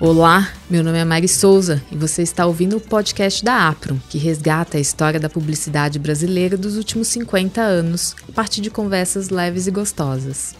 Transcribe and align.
Olá, 0.00 0.52
meu 0.70 0.84
nome 0.84 0.96
é 0.96 1.04
Mari 1.04 1.26
Souza 1.26 1.82
e 1.90 1.96
você 1.96 2.22
está 2.22 2.46
ouvindo 2.46 2.76
o 2.76 2.80
podcast 2.80 3.44
da 3.44 3.66
APRO, 3.66 4.00
que 4.08 4.16
resgata 4.16 4.78
a 4.78 4.80
história 4.80 5.18
da 5.18 5.28
publicidade 5.28 5.98
brasileira 5.98 6.56
dos 6.56 6.76
últimos 6.76 7.08
50 7.08 7.60
anos, 7.60 8.14
a 8.28 8.30
partir 8.30 8.60
de 8.60 8.70
conversas 8.70 9.28
leves 9.28 9.66
e 9.66 9.72
gostosas. 9.72 10.54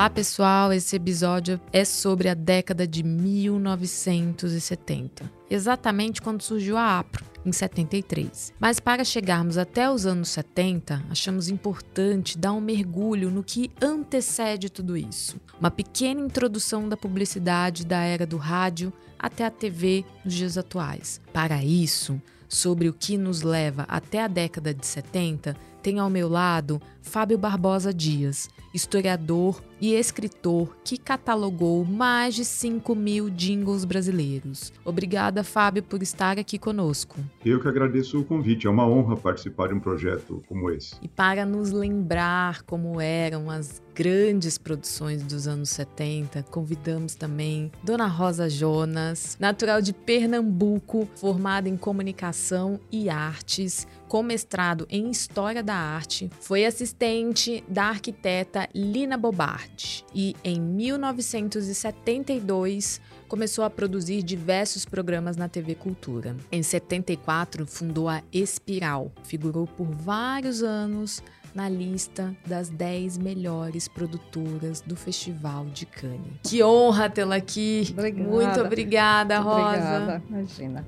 Olá 0.00 0.08
pessoal, 0.08 0.72
esse 0.72 0.96
episódio 0.96 1.60
é 1.70 1.84
sobre 1.84 2.30
a 2.30 2.34
década 2.34 2.86
de 2.86 3.02
1970, 3.02 5.30
exatamente 5.50 6.22
quando 6.22 6.40
surgiu 6.40 6.78
a 6.78 7.00
APRO 7.00 7.22
em 7.44 7.52
73. 7.52 8.54
Mas 8.58 8.80
para 8.80 9.04
chegarmos 9.04 9.58
até 9.58 9.90
os 9.90 10.06
anos 10.06 10.30
70, 10.30 11.04
achamos 11.10 11.50
importante 11.50 12.38
dar 12.38 12.54
um 12.54 12.62
mergulho 12.62 13.30
no 13.30 13.44
que 13.44 13.70
antecede 13.78 14.70
tudo 14.70 14.96
isso. 14.96 15.36
Uma 15.60 15.70
pequena 15.70 16.22
introdução 16.22 16.88
da 16.88 16.96
publicidade 16.96 17.84
da 17.84 18.00
era 18.00 18.26
do 18.26 18.38
rádio 18.38 18.90
até 19.18 19.44
a 19.44 19.50
TV 19.50 20.02
nos 20.24 20.32
dias 20.32 20.56
atuais. 20.56 21.20
Para 21.30 21.62
isso, 21.62 22.18
sobre 22.48 22.88
o 22.88 22.92
que 22.92 23.16
nos 23.16 23.42
leva 23.42 23.84
até 23.88 24.22
a 24.22 24.28
década 24.28 24.74
de 24.74 24.84
70, 24.84 25.56
tenho 25.82 26.02
ao 26.02 26.10
meu 26.10 26.28
lado 26.28 26.80
Fábio 27.02 27.38
Barbosa 27.38 27.92
Dias, 27.92 28.48
historiador 28.72 29.60
e 29.80 29.94
escritor 29.94 30.76
que 30.84 30.98
catalogou 30.98 31.84
mais 31.84 32.34
de 32.34 32.44
5 32.44 32.94
mil 32.94 33.30
jingles 33.30 33.84
brasileiros. 33.84 34.72
Obrigada, 34.84 35.42
Fábio, 35.42 35.82
por 35.82 36.02
estar 36.02 36.38
aqui 36.38 36.58
conosco. 36.58 37.18
Eu 37.44 37.60
que 37.60 37.66
agradeço 37.66 38.20
o 38.20 38.24
convite, 38.24 38.66
é 38.66 38.70
uma 38.70 38.86
honra 38.86 39.16
participar 39.16 39.68
de 39.68 39.74
um 39.74 39.80
projeto 39.80 40.42
como 40.46 40.70
esse. 40.70 40.94
E 41.02 41.08
para 41.08 41.46
nos 41.46 41.70
lembrar 41.70 42.62
como 42.62 43.00
eram 43.00 43.50
as 43.50 43.82
grandes 43.94 44.56
produções 44.56 45.22
dos 45.22 45.48
anos 45.48 45.70
70, 45.70 46.42
convidamos 46.44 47.14
também 47.14 47.72
Dona 47.82 48.06
Rosa 48.06 48.48
Jonas, 48.48 49.36
natural 49.40 49.82
de 49.82 49.92
Pernambuco, 49.92 51.08
formada 51.16 51.68
em 51.68 51.76
comunicação 51.76 52.78
e 52.92 53.08
artes, 53.08 53.86
com 54.10 54.22
mestrado 54.24 54.86
em 54.90 55.08
História 55.08 55.62
da 55.62 55.76
Arte, 55.76 56.28
foi 56.40 56.66
assistente 56.66 57.62
da 57.68 57.84
arquiteta 57.84 58.68
Lina 58.74 59.16
Bobardi 59.16 60.04
e, 60.12 60.34
em 60.42 60.60
1972, 60.60 63.00
começou 63.28 63.62
a 63.62 63.70
produzir 63.70 64.24
diversos 64.24 64.84
programas 64.84 65.36
na 65.36 65.48
TV 65.48 65.76
Cultura. 65.76 66.36
Em 66.50 66.60
74, 66.60 67.64
fundou 67.68 68.08
a 68.08 68.20
Espiral, 68.32 69.12
figurou 69.22 69.68
por 69.68 69.86
vários 69.86 70.60
anos 70.60 71.22
na 71.54 71.68
lista 71.68 72.36
das 72.44 72.68
10 72.68 73.16
melhores 73.16 73.86
produtoras 73.86 74.80
do 74.80 74.96
Festival 74.96 75.66
de 75.66 75.86
Cannes. 75.86 76.40
Que 76.42 76.64
honra 76.64 77.08
tê-la 77.08 77.36
aqui. 77.36 77.86
Obrigada. 77.92 78.28
Muito 78.28 78.60
obrigada, 78.60 79.38
Rosa. 79.38 79.68
Obrigada, 79.68 80.20
imagina. 80.28 80.84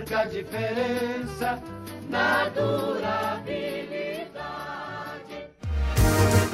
Marca 0.00 0.20
a 0.20 0.24
diferença 0.24 1.62
na 2.08 2.48
durabilidade. 2.48 4.30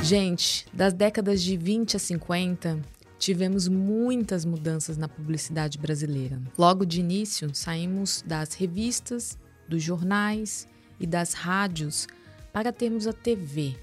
Gente, 0.03 0.67
das 0.73 0.93
décadas 0.93 1.41
de 1.43 1.57
20 1.57 1.97
a 1.97 1.99
50, 2.01 2.81
tivemos 3.19 3.69
muitas 3.69 4.45
mudanças 4.45 4.97
na 4.97 5.09
publicidade 5.09 5.79
brasileira. 5.79 6.41
Logo 6.59 6.85
de 6.85 6.99
início, 7.01 7.55
saímos 7.55 8.23
das 8.27 8.55
revistas, 8.55 9.39
dos 9.69 9.83
jornais 9.83 10.67
e 10.99 11.07
das 11.07 11.33
rádios 11.33 12.09
para 12.53 12.73
termos 12.73 13.07
a 13.07 13.13
TV. 13.13 13.77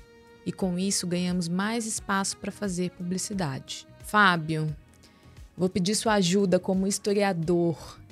E 0.45 0.51
com 0.51 0.77
isso 0.77 1.07
ganhamos 1.07 1.47
mais 1.47 1.85
espaço 1.85 2.35
para 2.37 2.51
fazer 2.51 2.91
publicidade. 2.91 3.87
Fábio, 4.03 4.67
vou 5.57 5.69
pedir 5.69 5.95
sua 5.95 6.15
ajuda 6.15 6.59
como 6.59 6.85
historiador 6.85 8.02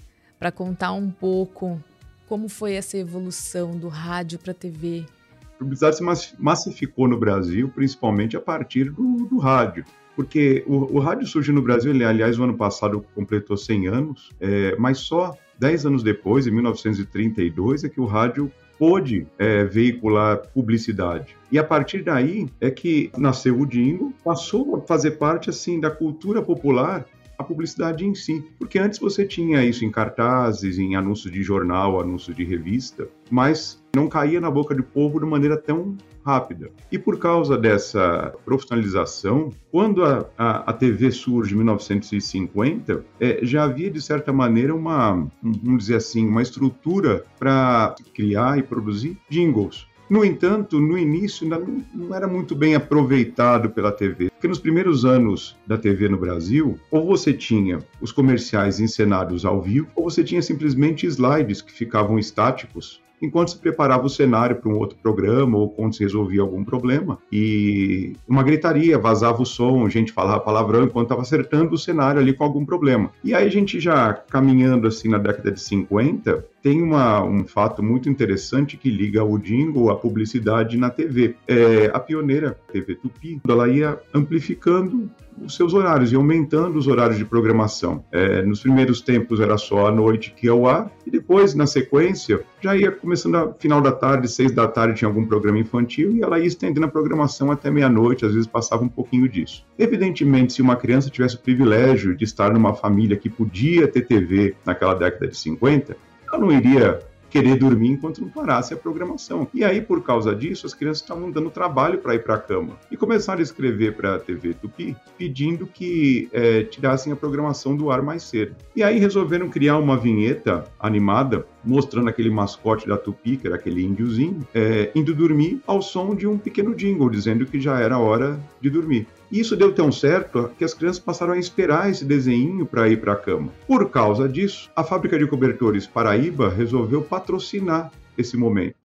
para 0.41 0.51
contar 0.51 0.91
um 0.93 1.11
pouco 1.11 1.79
como 2.27 2.49
foi 2.49 2.73
essa 2.73 2.97
evolução 2.97 3.77
do 3.77 3.87
rádio 3.87 4.39
para 4.39 4.49
a 4.49 4.55
TV. 4.55 5.05
A 5.53 5.59
publicidade 5.59 5.97
se 5.97 6.03
massificou 6.39 7.07
no 7.07 7.15
Brasil, 7.15 7.69
principalmente 7.69 8.35
a 8.35 8.41
partir 8.41 8.89
do, 8.89 9.27
do 9.27 9.37
rádio 9.37 9.85
porque 10.13 10.63
o, 10.67 10.97
o, 10.97 10.99
rádio 10.99 11.25
surgiu 11.25 11.53
no 11.53 11.61
Brasil, 11.61 11.91
ele, 11.91 12.03
aliás, 12.03 12.37
o 12.37 12.43
ano 12.43 12.55
passado 12.55 13.03
completou 13.15 13.55
100 13.55 13.87
anos, 13.87 14.29
é, 14.41 14.75
mas 14.77 14.99
só 14.99 15.33
10 15.57 15.85
anos 15.85 16.03
depois, 16.03 16.45
em 16.45 16.51
1932, 16.51 17.85
é 17.85 17.89
que 17.89 18.01
o 18.01 18.05
rádio 18.05 18.51
pôde 18.77 19.25
é, 19.39 19.63
veicular 19.63 20.37
publicidade. 20.53 21.35
E 21.49 21.57
a 21.57 21.63
partir 21.63 22.03
daí 22.03 22.49
é 22.59 22.69
que 22.69 23.09
nasceu 23.17 23.57
o 23.57 23.65
jingle, 23.65 24.13
passou 24.23 24.75
a 24.75 24.81
fazer 24.81 25.11
parte 25.11 25.49
assim 25.49 25.79
da 25.79 25.89
cultura 25.89 26.41
popular 26.41 27.05
a 27.41 27.43
publicidade 27.43 28.05
em 28.05 28.15
si. 28.15 28.43
Porque 28.57 28.79
antes 28.79 28.99
você 28.99 29.25
tinha 29.25 29.63
isso 29.63 29.83
em 29.83 29.91
cartazes, 29.91 30.77
em 30.77 30.95
anúncios 30.95 31.31
de 31.31 31.43
jornal, 31.43 31.99
anúncios 31.99 32.35
de 32.35 32.43
revista, 32.43 33.07
mas 33.29 33.81
não 33.95 34.07
caía 34.07 34.39
na 34.39 34.49
boca 34.49 34.73
do 34.73 34.83
povo 34.83 35.19
de 35.19 35.25
maneira 35.25 35.57
tão 35.57 35.97
rápida. 36.23 36.69
E 36.91 36.97
por 36.97 37.17
causa 37.17 37.57
dessa 37.57 38.33
profissionalização, 38.45 39.49
quando 39.71 40.03
a, 40.03 40.29
a, 40.37 40.71
a 40.71 40.73
TV 40.73 41.11
surge 41.11 41.53
em 41.53 41.57
1950, 41.57 43.03
é, 43.19 43.39
já 43.43 43.63
havia, 43.63 43.89
de 43.89 44.01
certa 44.01 44.31
maneira, 44.31 44.73
uma, 44.73 45.27
vamos 45.41 45.83
dizer 45.83 45.95
assim, 45.95 46.27
uma 46.27 46.41
estrutura 46.41 47.25
para 47.39 47.95
criar 48.13 48.57
e 48.57 48.63
produzir 48.63 49.17
jingles. 49.29 49.87
No 50.11 50.25
entanto, 50.25 50.77
no 50.77 50.97
início 50.97 51.47
não 51.47 52.13
era 52.13 52.27
muito 52.27 52.53
bem 52.53 52.75
aproveitado 52.75 53.69
pela 53.69 53.93
TV, 53.93 54.29
porque 54.29 54.45
nos 54.45 54.59
primeiros 54.59 55.05
anos 55.05 55.55
da 55.65 55.77
TV 55.77 56.09
no 56.09 56.17
Brasil, 56.17 56.77
ou 56.91 57.05
você 57.05 57.31
tinha 57.31 57.79
os 58.01 58.11
comerciais 58.11 58.81
encenados 58.81 59.45
ao 59.45 59.61
vivo, 59.61 59.87
ou 59.95 60.03
você 60.03 60.21
tinha 60.21 60.41
simplesmente 60.41 61.07
slides 61.07 61.61
que 61.61 61.71
ficavam 61.71 62.19
estáticos 62.19 63.01
enquanto 63.21 63.51
se 63.51 63.57
preparava 63.57 64.05
o 64.05 64.09
cenário 64.09 64.55
para 64.55 64.69
um 64.69 64.77
outro 64.77 64.97
programa 64.97 65.57
ou 65.57 65.69
quando 65.69 65.95
se 65.95 66.03
resolvia 66.03 66.41
algum 66.41 66.63
problema. 66.63 67.19
E 67.31 68.13
uma 68.27 68.43
gritaria, 68.43 68.97
vazava 68.97 69.41
o 69.41 69.45
som, 69.45 69.87
gente 69.87 70.11
falava 70.11 70.39
palavrão 70.39 70.83
enquanto 70.83 71.05
estava 71.05 71.21
acertando 71.21 71.75
o 71.75 71.77
cenário 71.77 72.19
ali 72.19 72.33
com 72.33 72.43
algum 72.43 72.65
problema. 72.65 73.11
E 73.23 73.33
aí 73.33 73.45
a 73.45 73.51
gente 73.51 73.79
já 73.79 74.13
caminhando 74.13 74.87
assim 74.87 75.07
na 75.07 75.17
década 75.17 75.51
de 75.51 75.61
50, 75.61 76.43
tem 76.61 76.81
uma, 76.81 77.23
um 77.23 77.43
fato 77.43 77.81
muito 77.81 78.09
interessante 78.09 78.77
que 78.77 78.89
liga 78.89 79.23
o 79.23 79.37
jingle 79.37 79.89
à 79.89 79.95
publicidade 79.95 80.77
na 80.77 80.89
TV. 80.89 81.35
É, 81.47 81.91
a 81.93 81.99
pioneira 81.99 82.57
TV 82.71 82.95
Tupi, 82.95 83.41
ela 83.47 83.67
ia 83.67 83.99
amplificando 84.13 85.09
os 85.43 85.55
seus 85.55 85.73
horários 85.73 86.11
e 86.11 86.15
aumentando 86.15 86.77
os 86.77 86.87
horários 86.87 87.17
de 87.17 87.25
programação. 87.25 88.03
É, 88.11 88.43
nos 88.43 88.59
primeiros 88.59 89.01
tempos 89.01 89.39
era 89.39 89.57
só 89.57 89.87
à 89.87 89.91
noite 89.91 90.33
que 90.35 90.45
ia 90.45 90.51
ao 90.51 90.67
ar, 90.67 90.91
e 91.05 91.09
depois, 91.09 91.55
na 91.55 91.65
sequência, 91.65 92.41
já 92.61 92.75
ia 92.75 92.91
começando 92.91 93.35
a 93.35 93.53
final 93.53 93.81
da 93.81 93.91
tarde, 93.91 94.27
seis 94.27 94.51
da 94.51 94.67
tarde 94.67 94.99
tinha 94.99 95.07
algum 95.07 95.25
programa 95.25 95.57
infantil, 95.57 96.11
e 96.11 96.21
ela 96.21 96.39
ia 96.39 96.45
estendendo 96.45 96.85
a 96.85 96.89
programação 96.89 97.51
até 97.51 97.71
meia-noite, 97.71 98.25
às 98.25 98.33
vezes 98.33 98.47
passava 98.47 98.83
um 98.83 98.89
pouquinho 98.89 99.27
disso. 99.27 99.65
Evidentemente, 99.79 100.53
se 100.53 100.61
uma 100.61 100.75
criança 100.75 101.09
tivesse 101.09 101.35
o 101.35 101.39
privilégio 101.39 102.15
de 102.15 102.23
estar 102.23 102.53
numa 102.53 102.73
família 102.73 103.17
que 103.17 103.29
podia 103.29 103.87
ter 103.87 104.01
TV 104.01 104.55
naquela 104.65 104.93
década 104.93 105.27
de 105.27 105.37
50, 105.37 105.95
ela 106.31 106.39
não 106.39 106.51
iria 106.51 106.99
querer 107.31 107.55
dormir 107.55 107.91
enquanto 107.91 108.21
não 108.21 108.29
parasse 108.29 108.73
a 108.73 108.77
programação. 108.77 109.47
E 109.53 109.63
aí, 109.63 109.81
por 109.81 110.03
causa 110.03 110.35
disso, 110.35 110.67
as 110.67 110.73
crianças 110.73 111.01
estavam 111.01 111.31
dando 111.31 111.49
trabalho 111.49 111.97
para 111.97 112.13
ir 112.13 112.23
para 112.23 112.35
a 112.35 112.37
cama. 112.37 112.77
E 112.91 112.97
começaram 112.97 113.39
a 113.39 113.43
escrever 113.43 113.95
para 113.95 114.15
a 114.15 114.19
TV 114.19 114.53
Tupi 114.53 114.95
pedindo 115.17 115.65
que 115.65 116.29
é, 116.33 116.63
tirassem 116.63 117.13
a 117.13 117.15
programação 117.15 117.75
do 117.75 117.89
ar 117.89 118.01
mais 118.01 118.23
cedo. 118.23 118.55
E 118.75 118.83
aí 118.83 118.99
resolveram 118.99 119.49
criar 119.49 119.77
uma 119.77 119.97
vinheta 119.97 120.65
animada 120.77 121.45
mostrando 121.63 122.09
aquele 122.09 122.29
mascote 122.29 122.87
da 122.87 122.97
Tupi, 122.97 123.37
que 123.37 123.47
era 123.47 123.55
aquele 123.55 123.83
índiozinho, 123.83 124.45
é, 124.53 124.91
indo 124.93 125.15
dormir 125.15 125.61
ao 125.65 125.81
som 125.81 126.13
de 126.13 126.27
um 126.27 126.37
pequeno 126.37 126.75
jingle, 126.75 127.09
dizendo 127.09 127.45
que 127.45 127.61
já 127.61 127.79
era 127.79 127.97
hora 127.97 128.37
de 128.59 128.69
dormir. 128.69 129.07
Isso 129.31 129.55
deu 129.55 129.73
tão 129.73 129.91
certo 129.91 130.51
que 130.57 130.65
as 130.65 130.73
crianças 130.73 130.99
passaram 130.99 131.33
a 131.33 131.37
esperar 131.37 131.89
esse 131.89 132.03
desenho 132.03 132.65
para 132.65 132.89
ir 132.89 132.99
para 132.99 133.13
a 133.13 133.15
cama. 133.15 133.53
Por 133.65 133.89
causa 133.89 134.27
disso, 134.27 134.69
a 134.75 134.83
fábrica 134.83 135.17
de 135.17 135.25
cobertores 135.25 135.87
Paraíba 135.87 136.49
resolveu 136.49 137.01
patrocinar 137.01 137.89
esse 138.17 138.35
momento. 138.35 138.80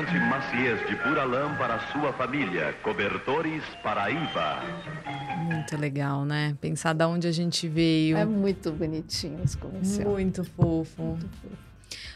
Aconchegante 0.00 0.18
maciez 0.18 0.88
de 0.88 0.96
pura 0.96 1.24
lã 1.24 1.54
para 1.56 1.74
a 1.74 1.92
sua 1.92 2.12
família. 2.12 2.74
Cobertores 2.82 3.62
Paraíba. 3.82 4.62
Muito 5.44 5.76
legal, 5.76 6.24
né? 6.24 6.56
Pensar 6.60 6.94
da 6.94 7.06
onde 7.06 7.26
a 7.28 7.32
gente 7.32 7.68
veio. 7.68 8.16
É 8.16 8.24
muito 8.24 8.72
bonitinho 8.72 9.40
esse 9.44 9.56
comercial. 9.56 10.10
Muito 10.10 10.44
fofo. 10.44 11.02
Muito 11.02 11.28
fofo. 11.28 11.70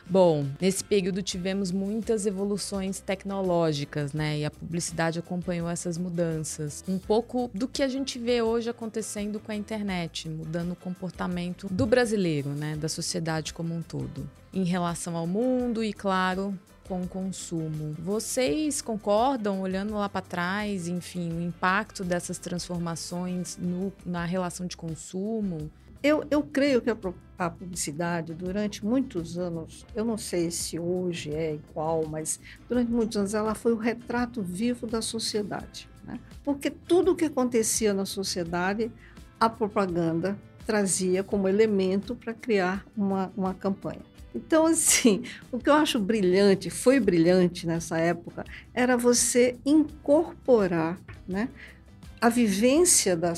Bom, 0.08 0.46
nesse 0.60 0.84
período 0.84 1.22
tivemos 1.22 1.72
muitas 1.72 2.26
evoluções 2.26 3.00
tecnológicas, 3.00 4.12
né? 4.12 4.38
E 4.38 4.44
a 4.44 4.50
publicidade 4.50 5.18
acompanhou 5.18 5.68
essas 5.68 5.98
mudanças. 5.98 6.84
Um 6.86 6.98
pouco 6.98 7.50
do 7.54 7.66
que 7.66 7.82
a 7.82 7.88
gente 7.88 8.18
vê 8.18 8.42
hoje 8.42 8.68
acontecendo 8.68 9.40
com 9.40 9.50
a 9.50 9.54
internet, 9.54 10.28
mudando 10.28 10.72
o 10.72 10.76
comportamento 10.76 11.66
do 11.70 11.86
brasileiro, 11.86 12.50
né? 12.50 12.76
Da 12.76 12.88
sociedade 12.88 13.52
como 13.52 13.74
um 13.74 13.82
todo. 13.82 14.28
Em 14.52 14.64
relação 14.64 15.16
ao 15.16 15.26
mundo 15.26 15.82
e, 15.82 15.92
claro, 15.92 16.56
com 16.88 17.02
o 17.02 17.08
consumo. 17.08 17.94
Vocês 17.98 18.82
concordam, 18.82 19.60
olhando 19.60 19.94
lá 19.94 20.08
para 20.08 20.20
trás, 20.20 20.86
enfim, 20.86 21.32
o 21.32 21.40
impacto 21.40 22.04
dessas 22.04 22.38
transformações 22.38 23.56
no, 23.56 23.92
na 24.04 24.24
relação 24.24 24.66
de 24.66 24.76
consumo? 24.76 25.70
Eu, 26.02 26.22
eu 26.30 26.42
creio 26.42 26.82
que 26.82 26.90
a, 26.90 26.96
a, 27.38 27.48
publicidade, 27.48 28.34
durante 28.34 28.84
muitos 28.84 29.38
anos, 29.38 29.86
eu 29.94 30.04
não 30.04 30.18
sei 30.18 30.50
se 30.50 30.78
hoje 30.78 31.32
é 31.32 31.54
igual, 31.54 32.06
mas 32.06 32.38
durante 32.68 32.90
muitos 32.90 33.16
anos 33.16 33.32
ela 33.32 33.54
foi 33.54 33.72
o 33.72 33.78
retrato 33.78 34.42
vivo 34.42 34.86
da 34.86 35.00
sociedade. 35.00 35.88
Né? 36.04 36.20
Porque 36.44 36.68
tudo 36.70 37.12
o 37.12 37.16
que 37.16 37.24
acontecia 37.24 37.94
na 37.94 38.04
sociedade, 38.04 38.92
a 39.40 39.48
propaganda 39.48 40.38
trazia 40.66 41.22
como 41.24 41.48
elemento 41.48 42.14
para 42.14 42.34
criar 42.34 42.84
uma, 42.94 43.32
uma 43.34 43.54
campanha. 43.54 44.02
Então, 44.34 44.66
assim, 44.66 45.22
o 45.52 45.58
que 45.58 45.68
eu 45.68 45.74
acho 45.74 45.98
brilhante, 45.98 46.68
foi 46.70 46.98
brilhante 46.98 47.66
nessa 47.66 47.98
época, 47.98 48.44
era 48.72 48.96
você 48.96 49.56
incorporar 49.64 50.98
né, 51.26 51.48
a 52.20 52.28
vivência 52.28 53.16
da, 53.16 53.32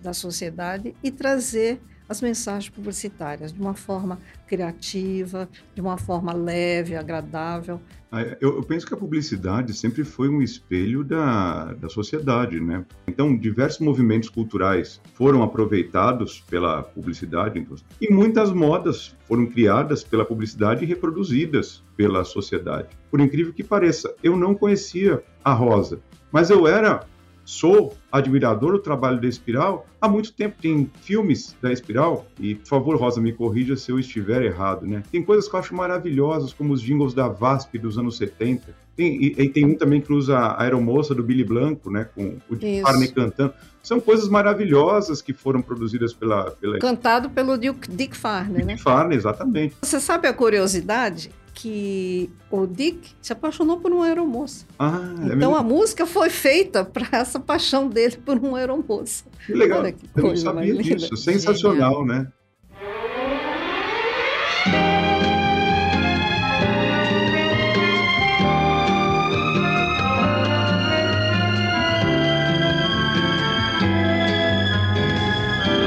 da 0.00 0.12
sociedade 0.12 0.94
e 1.02 1.10
trazer 1.10 1.80
as 2.12 2.20
mensagens 2.20 2.68
publicitárias 2.68 3.52
de 3.52 3.60
uma 3.60 3.74
forma 3.74 4.18
criativa, 4.46 5.48
de 5.74 5.80
uma 5.80 5.96
forma 5.96 6.32
leve, 6.32 6.94
agradável. 6.94 7.80
Ah, 8.10 8.22
eu, 8.40 8.56
eu, 8.56 8.62
penso 8.62 8.86
que 8.86 8.92
a 8.92 8.96
publicidade 8.96 9.72
sempre 9.72 10.04
foi 10.04 10.28
um 10.28 10.42
espelho 10.42 11.02
da, 11.02 11.72
da 11.72 11.88
sociedade, 11.88 12.60
né? 12.60 12.84
Então, 13.08 13.34
diversos 13.34 13.80
movimentos 13.80 14.28
culturais 14.28 15.00
foram 15.14 15.42
aproveitados 15.42 16.40
pela 16.40 16.82
publicidade, 16.82 17.66
e 17.98 18.12
muitas 18.12 18.52
modas 18.52 19.16
foram 19.26 19.46
criadas 19.46 20.04
pela 20.04 20.26
publicidade 20.26 20.84
e 20.84 20.86
reproduzidas 20.86 21.82
pela 21.96 22.22
sociedade. 22.22 22.88
Por 23.10 23.18
incrível 23.18 23.54
que 23.54 23.64
pareça, 23.64 24.14
eu 24.22 24.36
não 24.36 24.54
conhecia 24.54 25.22
a 25.42 25.54
Rosa, 25.54 25.98
mas 26.30 26.50
eu 26.50 26.66
era 26.66 27.06
sou 27.44 27.96
admirador 28.10 28.72
do 28.72 28.78
trabalho 28.78 29.20
da 29.20 29.26
Espiral 29.26 29.86
há 30.00 30.08
muito 30.08 30.32
tempo. 30.32 30.56
Tem 30.60 30.90
filmes 31.02 31.56
da 31.60 31.72
Espiral, 31.72 32.26
e 32.38 32.54
por 32.54 32.66
favor, 32.66 32.96
Rosa, 32.96 33.20
me 33.20 33.32
corrija 33.32 33.76
se 33.76 33.90
eu 33.90 33.98
estiver 33.98 34.42
errado, 34.42 34.86
né? 34.86 35.02
Tem 35.10 35.22
coisas 35.22 35.48
que 35.48 35.54
eu 35.54 35.60
acho 35.60 35.74
maravilhosas, 35.74 36.52
como 36.52 36.72
os 36.72 36.80
jingles 36.80 37.14
da 37.14 37.28
VASP 37.28 37.78
dos 37.78 37.98
anos 37.98 38.16
70. 38.16 38.74
Tem, 38.94 39.22
e, 39.22 39.34
e 39.38 39.48
tem 39.48 39.64
um 39.64 39.74
também 39.74 40.00
que 40.00 40.12
usa 40.12 40.36
a 40.36 40.62
aeromoça 40.62 41.14
do 41.14 41.22
Billy 41.22 41.44
Blanco, 41.44 41.90
né? 41.90 42.06
Com 42.14 42.36
o 42.50 42.82
Farney 42.82 43.08
cantando. 43.08 43.54
São 43.82 44.00
coisas 44.00 44.28
maravilhosas 44.28 45.22
que 45.22 45.32
foram 45.32 45.62
produzidas 45.62 46.12
pela. 46.12 46.50
pela... 46.52 46.78
Cantado 46.78 47.30
pelo 47.30 47.56
Dick 47.56 48.16
Farney, 48.16 48.56
Dick 48.56 48.66
né? 48.66 48.72
Dick 48.74 48.82
Farney, 48.82 49.16
exatamente. 49.16 49.76
Você 49.82 49.98
sabe 49.98 50.28
a 50.28 50.32
curiosidade? 50.32 51.30
Que 51.54 52.30
o 52.50 52.66
Dick 52.66 53.10
se 53.20 53.32
apaixonou 53.32 53.78
por 53.78 53.92
uma 53.92 54.06
aeromoça. 54.06 54.64
Ah, 54.78 55.00
é 55.30 55.34
então 55.34 55.54
é 55.54 55.58
a 55.58 55.62
música 55.62 56.06
foi 56.06 56.30
feita 56.30 56.84
para 56.86 57.06
essa 57.12 57.38
paixão 57.38 57.88
dele 57.88 58.16
por 58.24 58.38
uma 58.38 58.58
aeromoça. 58.58 59.24
Que 59.46 59.54
legal. 59.54 59.80
Olha 59.80 59.92
que 59.92 60.06
Eu 60.16 60.22
não 60.24 60.36
sabia 60.36 60.74
disso. 60.74 61.16
Sensacional, 61.16 62.04
né? 62.04 62.28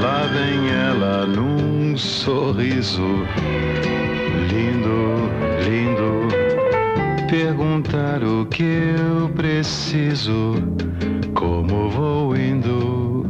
Lá 0.01 0.27
vem 0.27 0.69
ela 0.69 1.25
num 1.25 1.97
sorriso 1.97 3.25
lindo. 5.65 6.27
Perguntar 7.29 8.23
o 8.23 8.45
que 8.45 8.63
eu 8.63 9.29
preciso, 9.29 10.55
como 11.33 11.89
vou 11.89 12.35
indo. 12.37 13.25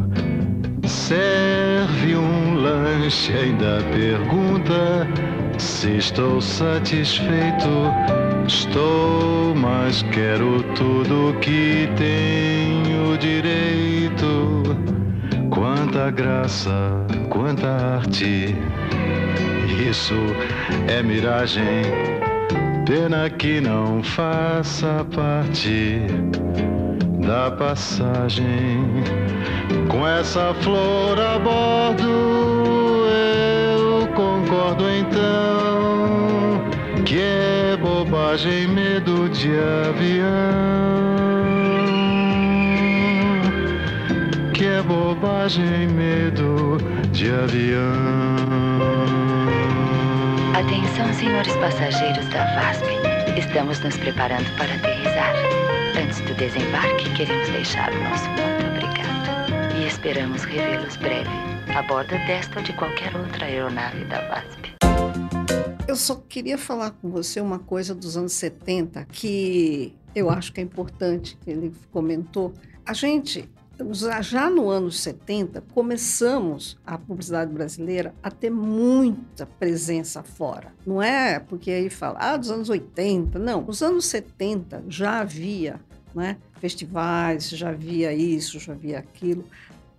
Serve 0.85 2.15
um 2.15 2.55
lanche, 2.55 3.31
ainda 3.31 3.81
pergunta 3.93 5.07
se 5.57 5.97
estou 5.97 6.41
satisfeito. 6.41 7.69
Estou, 8.45 9.55
mas 9.55 10.03
quero 10.11 10.61
tudo 10.75 11.35
que 11.39 11.89
tenho 11.95 13.17
direito. 13.17 14.61
Quanta 15.49 16.11
graça, 16.11 17.05
quanta 17.29 17.67
arte 17.67 18.55
isso 19.89 20.15
é 20.87 21.03
miragem. 21.03 22.24
Pena 22.85 23.27
que 23.31 23.59
não 23.59 24.03
faça 24.03 25.03
parte 25.15 26.01
da 27.25 27.49
passagem. 27.49 28.85
Com 29.89 30.07
essa 30.07 30.53
flor 30.61 31.19
a 31.19 31.39
bordo, 31.39 32.03
eu 33.09 34.07
concordo 34.09 34.83
então 34.87 36.63
que 37.03 37.17
é 37.19 37.75
bobagem 37.81 38.67
medo 38.67 39.29
de 39.29 39.49
avião. 39.89 40.25
Que 44.53 44.65
é 44.65 44.83
bobagem 44.83 45.87
medo 45.87 46.77
de 47.11 47.31
avião. 47.31 49.24
Atenção, 50.55 51.13
senhores 51.13 51.53
passageiros 51.57 52.25
da 52.29 52.45
VASP. 52.55 52.85
Estamos 53.37 53.77
nos 53.81 53.97
preparando 53.97 54.49
para 54.55 54.73
aterrizar. 54.73 55.35
Antes 56.01 56.21
do 56.21 56.33
desembarque, 56.33 57.13
queremos 57.13 57.49
deixar 57.49 57.91
o 57.91 58.03
nosso 58.05 58.23
muito 58.29 58.65
obrigado. 58.65 59.75
E 59.77 59.85
esperamos 59.85 60.45
revê-los 60.45 60.95
breve, 60.95 61.29
a 61.77 61.81
bordo 61.81 62.11
desta 62.25 62.59
ou 62.59 62.63
de 62.63 62.71
qualquer 62.71 63.13
outra 63.17 63.47
aeronave 63.47 64.05
da 64.05 64.21
VASP. 64.29 64.75
Eu 65.89 65.97
só 65.97 66.15
queria 66.15 66.57
falar 66.57 66.91
com 66.91 67.11
você 67.11 67.41
uma 67.41 67.59
coisa 67.59 67.93
dos 67.93 68.15
anos 68.15 68.31
70 68.31 69.07
que 69.11 69.93
eu 70.15 70.29
acho 70.29 70.53
que 70.53 70.61
é 70.61 70.63
importante, 70.63 71.37
que 71.43 71.49
ele 71.49 71.73
comentou. 71.91 72.53
A 72.85 72.93
gente 72.93 73.49
já 74.21 74.49
no 74.49 74.69
anos 74.69 74.99
70, 75.01 75.61
começamos 75.73 76.77
a 76.85 76.97
publicidade 76.97 77.51
brasileira 77.51 78.13
a 78.23 78.31
ter 78.31 78.49
muita 78.49 79.45
presença 79.45 80.23
fora. 80.23 80.73
Não 80.85 81.01
é 81.01 81.39
porque 81.39 81.71
aí 81.71 81.89
fala, 81.89 82.17
ah, 82.19 82.37
dos 82.37 82.49
anos 82.49 82.69
80. 82.69 83.37
Não, 83.37 83.61
nos 83.61 83.81
anos 83.81 84.05
70 84.05 84.85
já 84.87 85.19
havia 85.19 85.79
né, 86.13 86.37
festivais, 86.59 87.49
já 87.49 87.69
havia 87.69 88.13
isso, 88.13 88.59
já 88.59 88.73
havia 88.73 88.99
aquilo. 88.99 89.43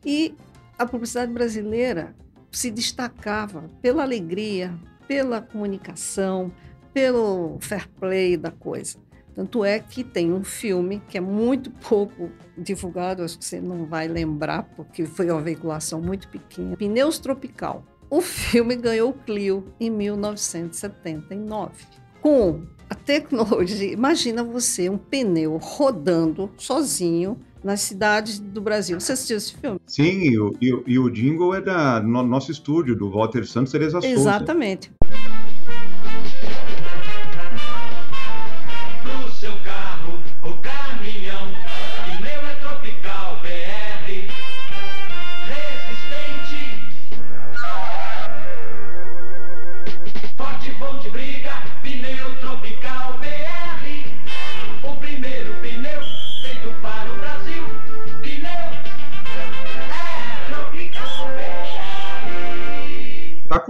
E 0.04 0.35
a 0.78 0.87
publicidade 0.87 1.33
brasileira 1.33 2.14
se 2.50 2.71
destacava 2.71 3.64
pela 3.83 4.02
alegria, 4.02 4.75
pela 5.06 5.42
comunicação, 5.42 6.50
pelo 6.95 7.59
fair 7.61 7.87
play 8.00 8.37
da 8.37 8.50
coisa. 8.50 8.97
Tanto 9.37 9.62
é 9.62 9.78
que 9.78 10.02
tem 10.02 10.33
um 10.33 10.43
filme 10.43 11.02
que 11.11 11.19
é 11.19 11.21
muito 11.21 11.71
pouco 11.87 12.31
divulgado, 12.57 13.23
acho 13.23 13.38
que 13.38 13.45
você 13.45 13.61
não 13.61 13.85
vai 13.85 14.09
lembrar, 14.09 14.62
porque 14.75 15.05
foi 15.05 15.31
uma 15.31 15.43
veiculação 15.43 16.00
muito 16.00 16.26
pequena. 16.28 16.75
Pneus 16.75 17.19
Tropical. 17.19 17.85
O 18.09 18.23
filme 18.23 18.75
ganhou 18.76 19.11
o 19.11 19.12
Clio 19.12 19.66
em 19.78 19.90
1979. 19.90 21.73
Com 22.23 22.62
a 22.88 22.95
tecnologia, 22.95 23.93
imagina 23.93 24.43
você 24.43 24.88
um 24.88 24.97
pneu 24.97 25.59
rodando 25.61 26.50
sozinho 26.57 27.37
nas 27.62 27.81
cidades 27.81 28.38
do 28.38 28.61
Brasil. 28.61 28.99
Você 29.00 29.12
assistiu 29.12 29.37
esse 29.37 29.55
filme? 29.55 29.81
Sim, 29.87 30.21
e 30.23 30.38
o, 30.38 30.52
e, 30.62 30.83
e 30.87 30.99
o 30.99 31.11
jingle 31.11 31.52
é 31.52 31.61
da 31.61 32.00
no 32.00 32.23
nosso 32.23 32.52
estúdio, 32.52 32.95
do 32.95 33.11
Walter 33.11 33.45
Santos 33.45 33.73
Teresa 33.73 34.00
Souza. 34.00 34.09
Exatamente. 34.09 34.93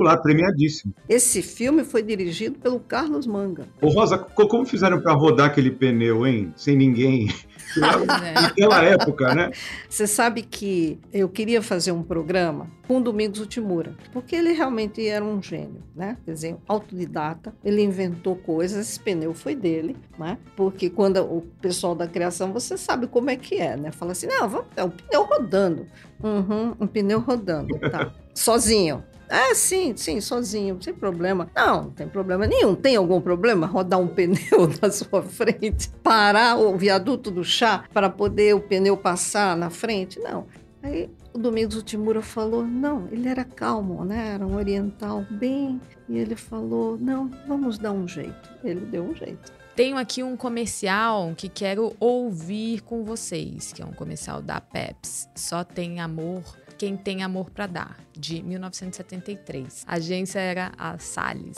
Espetacular, 0.06 0.16
premiadíssimo. 0.18 0.94
Esse 1.08 1.42
filme 1.42 1.84
foi 1.84 2.02
dirigido 2.02 2.58
pelo 2.58 2.78
Carlos 2.78 3.26
Manga. 3.26 3.66
Ô 3.80 3.88
Rosa, 3.88 4.18
como 4.18 4.64
fizeram 4.64 5.00
para 5.00 5.12
rodar 5.12 5.46
aquele 5.46 5.70
pneu, 5.70 6.26
hein? 6.26 6.52
Sem 6.56 6.76
ninguém. 6.76 7.28
Naquela 7.76 8.82
época, 8.84 9.34
né? 9.34 9.50
Você 9.88 10.06
sabe 10.06 10.42
que 10.42 10.98
eu 11.12 11.28
queria 11.28 11.60
fazer 11.60 11.92
um 11.92 12.02
programa 12.02 12.68
com 12.86 12.98
o 12.98 13.00
Domingos 13.02 13.40
Utimura, 13.40 13.94
porque 14.12 14.36
ele 14.36 14.52
realmente 14.52 15.06
era 15.06 15.24
um 15.24 15.42
gênio, 15.42 15.82
né? 15.94 16.16
Quer 16.24 16.32
dizer, 16.32 16.56
autodidata, 16.66 17.52
ele 17.64 17.82
inventou 17.82 18.36
coisas, 18.36 18.88
esse 18.88 19.00
pneu 19.00 19.34
foi 19.34 19.54
dele, 19.54 19.96
né? 20.18 20.38
Porque 20.54 20.88
quando 20.88 21.20
o 21.20 21.42
pessoal 21.60 21.94
da 21.94 22.06
criação, 22.06 22.52
você 22.52 22.78
sabe 22.78 23.08
como 23.08 23.28
é 23.28 23.36
que 23.36 23.56
é, 23.56 23.76
né? 23.76 23.90
Fala 23.90 24.12
assim, 24.12 24.26
não, 24.26 24.48
vamos, 24.48 24.66
é 24.76 24.84
um 24.84 24.90
pneu 24.90 25.24
rodando. 25.24 25.86
Uhum, 26.22 26.74
um 26.80 26.86
pneu 26.86 27.20
rodando, 27.20 27.78
tá. 27.78 28.12
Sozinho. 28.32 29.02
Ah, 29.28 29.54
sim, 29.54 29.96
sim, 29.96 30.20
sozinho, 30.20 30.78
sem 30.80 30.94
problema. 30.94 31.50
Não, 31.54 31.84
não 31.84 31.90
tem 31.90 32.08
problema 32.08 32.46
nenhum. 32.46 32.74
Tem 32.74 32.96
algum 32.96 33.20
problema 33.20 33.66
rodar 33.66 34.00
um 34.00 34.08
pneu 34.14 34.68
na 34.80 34.90
sua 34.90 35.22
frente? 35.22 35.90
Parar 36.02 36.56
o 36.56 36.76
viaduto 36.76 37.30
do 37.30 37.44
chá 37.44 37.84
para 37.92 38.08
poder 38.08 38.54
o 38.54 38.60
pneu 38.60 38.96
passar 38.96 39.56
na 39.56 39.70
frente? 39.70 40.20
Não. 40.20 40.46
Aí 40.82 41.10
o 41.34 41.38
Domingos 41.38 41.76
Utimura 41.76 42.22
falou, 42.22 42.64
não, 42.64 43.08
ele 43.10 43.28
era 43.28 43.44
calmo, 43.44 44.04
né? 44.04 44.34
Era 44.34 44.46
um 44.46 44.54
oriental 44.56 45.26
bem. 45.30 45.80
E 46.08 46.16
ele 46.16 46.36
falou, 46.36 46.96
não, 46.96 47.30
vamos 47.46 47.78
dar 47.78 47.92
um 47.92 48.06
jeito. 48.06 48.50
Ele 48.62 48.80
deu 48.80 49.02
um 49.02 49.14
jeito. 49.14 49.52
Tenho 49.74 49.98
aqui 49.98 50.22
um 50.22 50.36
comercial 50.36 51.34
que 51.36 51.50
quero 51.50 51.94
ouvir 52.00 52.80
com 52.82 53.04
vocês, 53.04 53.72
que 53.72 53.82
é 53.82 53.84
um 53.84 53.92
comercial 53.92 54.40
da 54.40 54.58
Peps. 54.60 55.28
Só 55.34 55.62
tem 55.62 56.00
amor 56.00 56.42
quem 56.76 56.96
tem 56.96 57.22
amor 57.22 57.50
para 57.50 57.66
dar, 57.66 57.96
de 58.12 58.42
1973. 58.42 59.84
A 59.86 59.94
agência 59.94 60.38
era 60.38 60.72
a 60.78 60.98
Salles. 60.98 61.56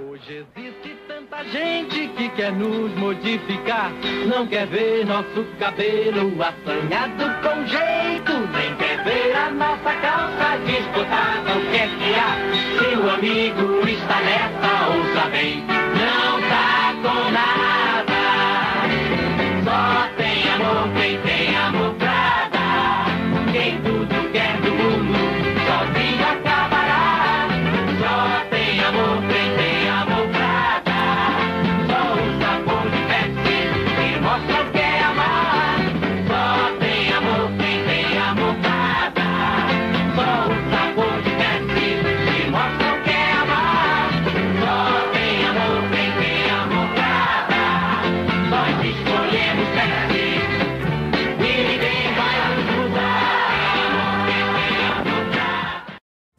Hoje 0.00 0.46
existe 0.56 0.96
tanta 1.08 1.42
gente 1.44 2.08
que 2.16 2.28
quer 2.30 2.52
nos 2.52 2.92
modificar. 2.96 3.90
Não 4.28 4.46
quer 4.46 4.66
ver 4.68 5.04
nosso 5.04 5.44
cabelo 5.58 6.32
assanhado 6.40 7.24
com 7.42 7.66
jeito. 7.66 8.32
Nem 8.52 8.76
quer 8.76 9.02
ver 9.02 9.34
a 9.34 9.50
nossa 9.50 9.94
calça 10.00 10.58
desbotada. 10.64 11.58
O 11.58 11.70
que 11.72 11.76
é 11.76 11.88
que 11.88 12.14
há? 12.14 12.78
Seu 12.78 13.10
amigo 13.10 13.88
está 13.88 14.20
nessa, 14.20 14.88
ouça 14.88 15.28
bem. 15.30 15.77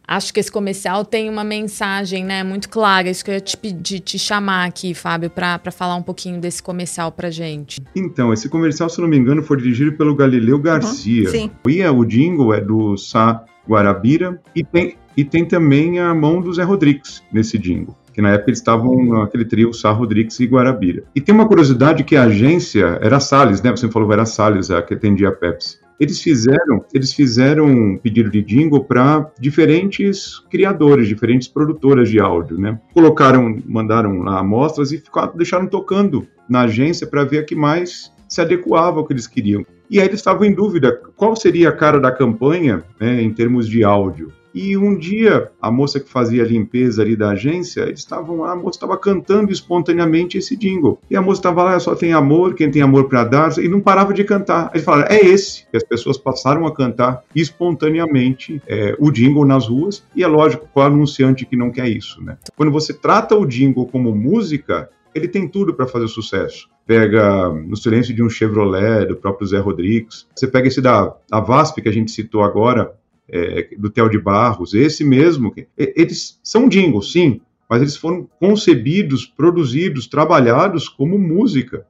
Acho 0.10 0.34
que 0.34 0.40
esse 0.40 0.52
comercial 0.52 1.06
tem 1.06 1.30
uma 1.30 1.44
mensagem, 1.44 2.26
né, 2.26 2.44
muito 2.44 2.68
clara. 2.68 3.08
Isso 3.08 3.24
que 3.24 3.30
eu 3.30 3.36
ia 3.36 3.40
te 3.40 3.56
pedir, 3.56 4.00
te 4.00 4.18
chamar 4.18 4.66
aqui, 4.66 4.96
Fábio, 4.96 5.30
para 5.30 5.70
falar 5.70 5.96
um 5.96 6.02
pouquinho 6.02 6.42
desse 6.42 6.64
comercial 6.64 7.12
pra 7.12 7.30
gente. 7.30 7.80
Então, 7.96 8.34
esse 8.34 8.50
comercial, 8.50 8.90
se 8.90 9.00
não 9.00 9.08
me 9.08 9.16
engano, 9.16 9.44
foi 9.44 9.58
dirigido 9.58 9.94
pelo 9.94 10.16
Galileu 10.16 10.58
Garcia. 10.58 11.30
Sim. 11.30 11.52
E 11.68 11.82
é, 11.84 11.92
o 11.92 12.04
jingle 12.04 12.52
é 12.56 12.60
do 12.60 12.98
Sá 12.98 13.46
Guarabira 13.70 14.42
e 14.56 14.64
tem, 14.64 14.96
e 15.16 15.24
tem 15.24 15.46
também 15.46 16.00
a 16.00 16.12
mão 16.16 16.42
do 16.42 16.52
Zé 16.52 16.64
Rodrigues 16.64 17.22
nesse 17.32 17.60
jingle. 17.60 17.96
Que 18.12 18.20
na 18.20 18.32
época 18.32 18.50
eles 18.50 18.60
estavam 18.60 19.06
naquele 19.06 19.46
trio 19.46 19.72
Sá 19.74 19.92
Rodrigues 19.92 20.40
e 20.40 20.48
Guarabira. 20.48 21.04
E 21.14 21.22
tem 21.22 21.36
uma 21.36 21.48
curiosidade 21.48 22.04
que 22.04 22.16
a 22.16 22.24
agência 22.24 22.98
era 23.00 23.18
a 23.18 23.20
Salles, 23.20 23.62
né? 23.62 23.70
Você 23.70 23.88
falou 23.88 24.08
que 24.08 24.14
era 24.14 24.24
a 24.24 24.26
Salles, 24.26 24.72
a 24.72 24.82
que 24.82 24.96
atendia 24.96 25.30
a 25.30 25.32
Pepsi. 25.32 25.78
Eles 26.00 26.22
fizeram, 26.22 26.86
eles 26.94 27.14
fizeram 27.14 27.66
um 27.66 27.98
pedido 27.98 28.30
de 28.30 28.42
jingle 28.42 28.84
para 28.84 29.30
diferentes 29.40 30.40
criadores, 30.50 31.08
diferentes 31.08 31.48
produtoras 31.48 32.10
de 32.10 32.20
áudio, 32.20 32.58
né? 32.58 32.80
Colocaram, 32.94 33.58
mandaram 33.66 34.20
lá 34.20 34.40
amostras 34.40 34.92
e 34.92 34.98
ficaram, 34.98 35.36
deixaram 35.36 35.68
tocando 35.68 36.26
na 36.48 36.62
agência 36.62 37.06
para 37.06 37.24
ver 37.24 37.40
a 37.40 37.44
que 37.44 37.56
mais 37.56 38.12
se 38.28 38.40
adequava 38.40 39.00
ao 39.00 39.06
que 39.06 39.14
eles 39.14 39.28
queriam. 39.28 39.66
E 39.90 40.00
aí 40.00 40.08
eles 40.08 40.20
estavam 40.20 40.46
em 40.46 40.54
dúvida 40.54 40.96
qual 41.16 41.36
seria 41.36 41.70
a 41.70 41.76
cara 41.76 42.00
da 42.00 42.12
campanha 42.12 42.84
né, 43.00 43.22
em 43.22 43.34
termos 43.34 43.68
de 43.68 43.84
áudio. 43.84 44.32
E 44.54 44.76
um 44.78 44.98
dia, 44.98 45.52
a 45.62 45.72
moça 45.72 46.00
que 46.00 46.10
fazia 46.10 46.44
a 46.44 46.48
limpeza 46.48 47.02
ali 47.02 47.16
da 47.16 47.30
agência, 47.30 47.82
eles 47.82 48.00
estavam 48.00 48.38
lá, 48.38 48.52
a 48.52 48.56
moça 48.56 48.78
estava 48.78 48.98
cantando 48.98 49.52
espontaneamente 49.52 50.38
esse 50.38 50.56
jingle. 50.56 51.00
E 51.10 51.16
a 51.16 51.22
moça 51.22 51.40
estava 51.40 51.64
lá, 51.64 51.80
só 51.80 51.96
tem 51.96 52.14
amor, 52.14 52.54
quem 52.56 52.72
tem 52.72 52.82
amor 52.82 53.08
para 53.08 53.24
dar, 53.24 53.58
e 53.58 53.68
não 53.68 53.80
parava 53.80 54.14
de 54.14 54.24
cantar. 54.24 54.72
Eles 54.74 54.86
falaram, 54.86 55.08
é 55.10 55.20
esse. 55.20 55.66
E 55.74 55.78
as 55.78 55.84
pessoas 55.84 56.18
passaram 56.18 56.66
a 56.66 56.74
cantar 56.74 57.24
espontaneamente 57.36 58.62
é, 58.68 58.96
o 59.00 59.12
jingle 59.12 59.46
nas 59.46 59.68
ruas. 59.68 60.04
E 60.16 60.24
é 60.24 60.28
lógico, 60.28 60.68
qual 60.74 60.88
anunciante 60.88 61.46
que 61.46 61.56
não 61.56 61.72
quer 61.72 61.88
isso, 61.88 62.24
né? 62.24 62.38
Quando 62.56 62.72
você 62.72 62.94
trata 62.94 63.36
o 63.36 63.46
jingle 63.46 63.86
como 63.86 64.16
música, 64.16 64.90
ele 65.14 65.28
tem 65.28 65.48
tudo 65.48 65.74
para 65.74 65.88
fazer 65.88 66.08
sucesso. 66.08 66.70
Pega 66.86 67.50
No 67.50 67.78
Silêncio 67.78 68.16
de 68.16 68.24
um 68.24 68.30
Chevrolet, 68.30 69.06
do 69.06 69.16
próprio 69.16 69.48
Zé 69.48 69.60
Rodrigues. 69.60 70.28
Você 70.36 70.48
pega 70.48 70.68
esse 70.68 70.82
da, 70.82 71.14
da 71.30 71.40
VASP, 71.40 71.82
que 71.82 71.90
a 71.90 71.92
gente 71.92 72.12
citou 72.12 72.42
agora, 72.42 72.94
é, 73.32 73.70
do 73.78 73.90
Theo 73.90 74.10
de 74.10 74.20
Barros, 74.20 74.74
esse 74.74 75.04
mesmo. 75.04 75.54
Eles 75.78 76.40
são 76.44 76.68
jingles, 76.68 77.12
sim, 77.12 77.42
mas 77.70 77.82
eles 77.82 77.96
foram 77.96 78.28
concebidos, 78.40 79.26
produzidos, 79.26 80.08
trabalhados 80.08 80.90
como 80.90 81.18
música. 81.18 81.86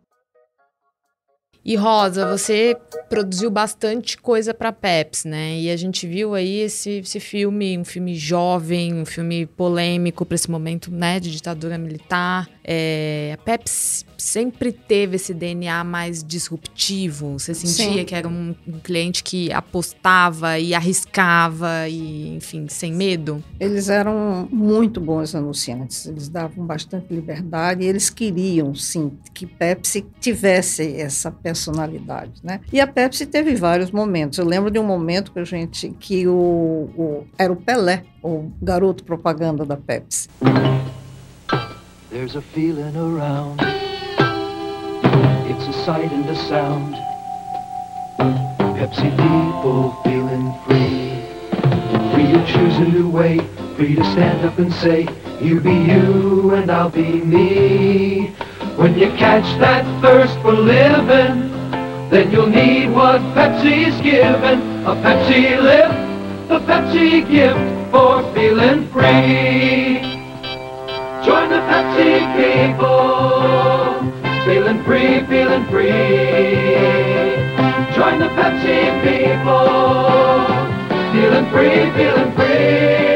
E 1.63 1.75
Rosa, 1.75 2.25
você 2.25 2.75
produziu 3.09 3.51
bastante 3.51 4.17
coisa 4.17 4.53
para 4.53 4.71
Peps, 4.71 5.25
né? 5.25 5.59
E 5.59 5.69
a 5.69 5.75
gente 5.75 6.07
viu 6.07 6.33
aí 6.33 6.61
esse, 6.61 6.99
esse 6.99 7.19
filme, 7.19 7.77
um 7.77 7.83
filme 7.83 8.15
jovem, 8.15 8.93
um 8.93 9.05
filme 9.05 9.45
polêmico 9.45 10.25
para 10.25 10.35
esse 10.35 10.49
momento, 10.49 10.89
né, 10.89 11.19
de 11.19 11.29
ditadura 11.29 11.77
militar. 11.77 12.49
É, 12.63 13.35
a 13.35 13.43
Peps 13.43 14.05
sempre 14.19 14.71
teve 14.71 15.15
esse 15.15 15.33
DNA 15.33 15.83
mais 15.83 16.23
disruptivo. 16.23 17.39
Você 17.39 17.53
sentia 17.53 17.99
Sim. 17.99 18.05
que 18.05 18.13
era 18.13 18.27
um, 18.27 18.53
um 18.67 18.79
cliente 18.79 19.23
que 19.23 19.51
apostava 19.51 20.59
e 20.59 20.73
arriscava 20.73 21.87
e, 21.89 22.35
enfim, 22.35 22.67
sem 22.69 22.93
medo? 22.93 23.43
Eles 23.59 23.89
eram 23.89 24.47
muito 24.51 24.99
bons 25.01 25.33
anunciantes, 25.33 26.05
eles 26.05 26.29
davam 26.29 26.65
bastante 26.65 27.13
liberdade 27.13 27.83
e 27.83 27.87
eles 27.87 28.09
queriam, 28.09 28.75
sim, 28.75 29.11
que 29.33 29.45
Pepsi 29.45 30.05
tivesse 30.19 30.95
essa 30.99 31.31
personalidade, 31.31 32.33
né? 32.43 32.59
E 32.71 32.79
a 32.79 32.87
Pepsi 32.87 33.25
teve 33.25 33.55
vários 33.55 33.91
momentos. 33.91 34.37
Eu 34.37 34.45
lembro 34.45 34.69
de 34.69 34.77
um 34.79 34.83
momento 34.85 35.31
que 35.31 35.39
a 35.39 35.43
gente, 35.45 35.89
que 35.99 36.27
o, 36.27 36.31
o- 36.33 37.27
era 37.37 37.51
o 37.51 37.55
Pelé, 37.55 38.03
o 38.21 38.51
garoto 38.61 39.03
propaganda 39.03 39.65
da 39.65 39.77
Pepsi. 39.77 40.27
There's 42.11 42.35
a 42.35 42.41
feeling 42.41 42.95
around. 42.97 43.57
It's 45.59 45.75
a 45.75 45.83
sight 45.83 46.09
and 46.09 46.25
a 46.29 46.35
sound. 46.47 46.95
Pepsi 48.79 49.11
people 49.11 49.91
feeling 50.05 50.53
free. 50.63 51.19
Free 52.13 52.31
to 52.31 52.45
choose 52.47 52.77
a 52.77 52.87
new 52.87 53.09
way. 53.09 53.39
Free 53.75 53.95
to 53.95 54.03
stand 54.05 54.45
up 54.45 54.57
and 54.57 54.71
say, 54.71 55.05
You 55.41 55.59
be 55.59 55.73
you 55.73 56.55
and 56.55 56.71
I'll 56.71 56.89
be 56.89 57.11
me. 57.11 58.27
When 58.77 58.97
you 58.97 59.09
catch 59.17 59.59
that 59.59 59.83
thirst 60.01 60.39
for 60.39 60.53
living, 60.53 61.51
then 62.09 62.31
you'll 62.31 62.47
need 62.47 62.91
what 62.91 63.19
Pepsi's 63.35 63.99
giving. 63.99 64.61
A 64.85 64.95
Pepsi 65.03 65.61
lift, 65.61 66.47
the 66.47 66.59
Pepsi 66.59 67.29
gift 67.29 67.91
for 67.91 68.23
feeling 68.33 68.87
free. 68.87 69.99
Join 71.25 71.49
the 71.49 71.59
Pepsi 71.67 72.23
people, 72.39 74.18
feeling 74.49 74.83
free, 74.83 75.23
feeling 75.27 75.63
free. 75.65 75.93
Join 77.95 78.17
the 78.17 78.29
Pepsi 78.33 78.79
people, 79.03 79.67
feeling 81.13 81.45
free, 81.51 81.91
feeling 81.95 82.31
free. 82.35 83.08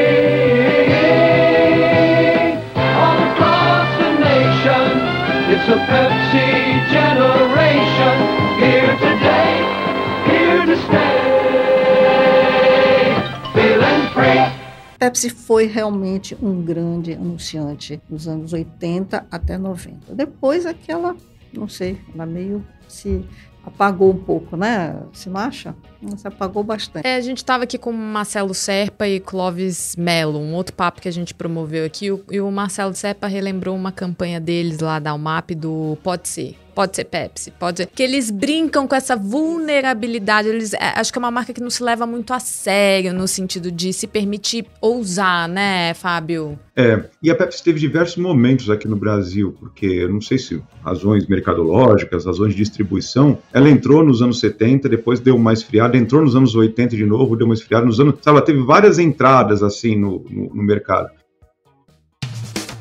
Pepsi 15.14 15.30
foi 15.30 15.66
realmente 15.66 16.36
um 16.42 16.60
grande 16.60 17.12
anunciante 17.12 18.02
dos 18.08 18.26
anos 18.26 18.52
80 18.52 19.24
até 19.30 19.56
90. 19.56 20.12
Depois 20.12 20.66
aquela, 20.66 21.16
não 21.52 21.68
sei, 21.68 22.00
ela 22.12 22.26
meio 22.26 22.66
se 22.88 23.24
apagou 23.64 24.10
um 24.10 24.18
pouco, 24.18 24.56
né? 24.56 25.00
Se 25.12 25.30
acha? 25.32 25.72
Se 26.16 26.26
apagou 26.26 26.64
bastante. 26.64 27.06
É, 27.06 27.14
a 27.14 27.20
gente 27.20 27.38
estava 27.38 27.62
aqui 27.62 27.78
com 27.78 27.90
o 27.90 27.94
Marcelo 27.94 28.52
Serpa 28.52 29.06
e 29.06 29.20
Clóvis 29.20 29.94
Melo, 29.96 30.40
um 30.40 30.52
outro 30.52 30.74
papo 30.74 31.00
que 31.00 31.08
a 31.08 31.12
gente 31.12 31.32
promoveu 31.32 31.84
aqui. 31.84 32.06
E 32.28 32.40
o 32.40 32.50
Marcelo 32.50 32.92
Serpa 32.92 33.28
relembrou 33.28 33.76
uma 33.76 33.92
campanha 33.92 34.40
deles 34.40 34.80
lá 34.80 34.98
da 34.98 35.14
UMAP 35.14 35.52
do 35.54 35.96
Pode 36.02 36.28
Ser. 36.28 36.63
Pode 36.74 36.96
ser 36.96 37.04
Pepsi, 37.04 37.52
pode 37.52 37.78
ser. 37.78 37.86
Que 37.86 38.02
eles 38.02 38.30
brincam 38.30 38.88
com 38.88 38.94
essa 38.96 39.14
vulnerabilidade. 39.14 40.48
Eles, 40.48 40.74
é, 40.74 40.92
acho 40.96 41.12
que 41.12 41.18
é 41.18 41.20
uma 41.20 41.30
marca 41.30 41.52
que 41.52 41.60
não 41.60 41.70
se 41.70 41.82
leva 41.82 42.04
muito 42.04 42.32
a 42.32 42.40
sério 42.40 43.14
no 43.14 43.28
sentido 43.28 43.70
de 43.70 43.92
se 43.92 44.06
permitir 44.06 44.66
ousar, 44.80 45.48
né, 45.48 45.94
Fábio? 45.94 46.58
É, 46.76 47.04
e 47.22 47.30
a 47.30 47.34
Pepsi 47.36 47.62
teve 47.62 47.78
diversos 47.78 48.16
momentos 48.16 48.68
aqui 48.68 48.88
no 48.88 48.96
Brasil, 48.96 49.54
porque 49.60 49.86
eu 49.86 50.12
não 50.12 50.20
sei 50.20 50.38
se 50.38 50.60
razões 50.84 51.26
mercadológicas, 51.28 52.26
razões 52.26 52.52
de 52.52 52.58
distribuição, 52.58 53.38
ela 53.52 53.70
entrou 53.70 54.04
nos 54.04 54.20
anos 54.20 54.40
70, 54.40 54.88
depois 54.88 55.20
deu 55.20 55.36
uma 55.36 55.52
esfriada, 55.52 55.96
entrou 55.96 56.22
nos 56.22 56.34
anos 56.34 56.56
80 56.56 56.96
de 56.96 57.06
novo, 57.06 57.36
deu 57.36 57.46
uma 57.46 57.54
esfriada 57.54 57.86
nos 57.86 58.00
anos. 58.00 58.16
Sabe, 58.20 58.38
ela 58.38 58.44
teve 58.44 58.60
várias 58.62 58.98
entradas 58.98 59.62
assim 59.62 59.94
no, 59.96 60.24
no, 60.28 60.54
no 60.54 60.62
mercado. 60.62 61.10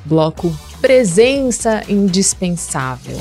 Bloco 0.05 0.51
Presença 0.81 1.81
Indispensável. 1.87 3.17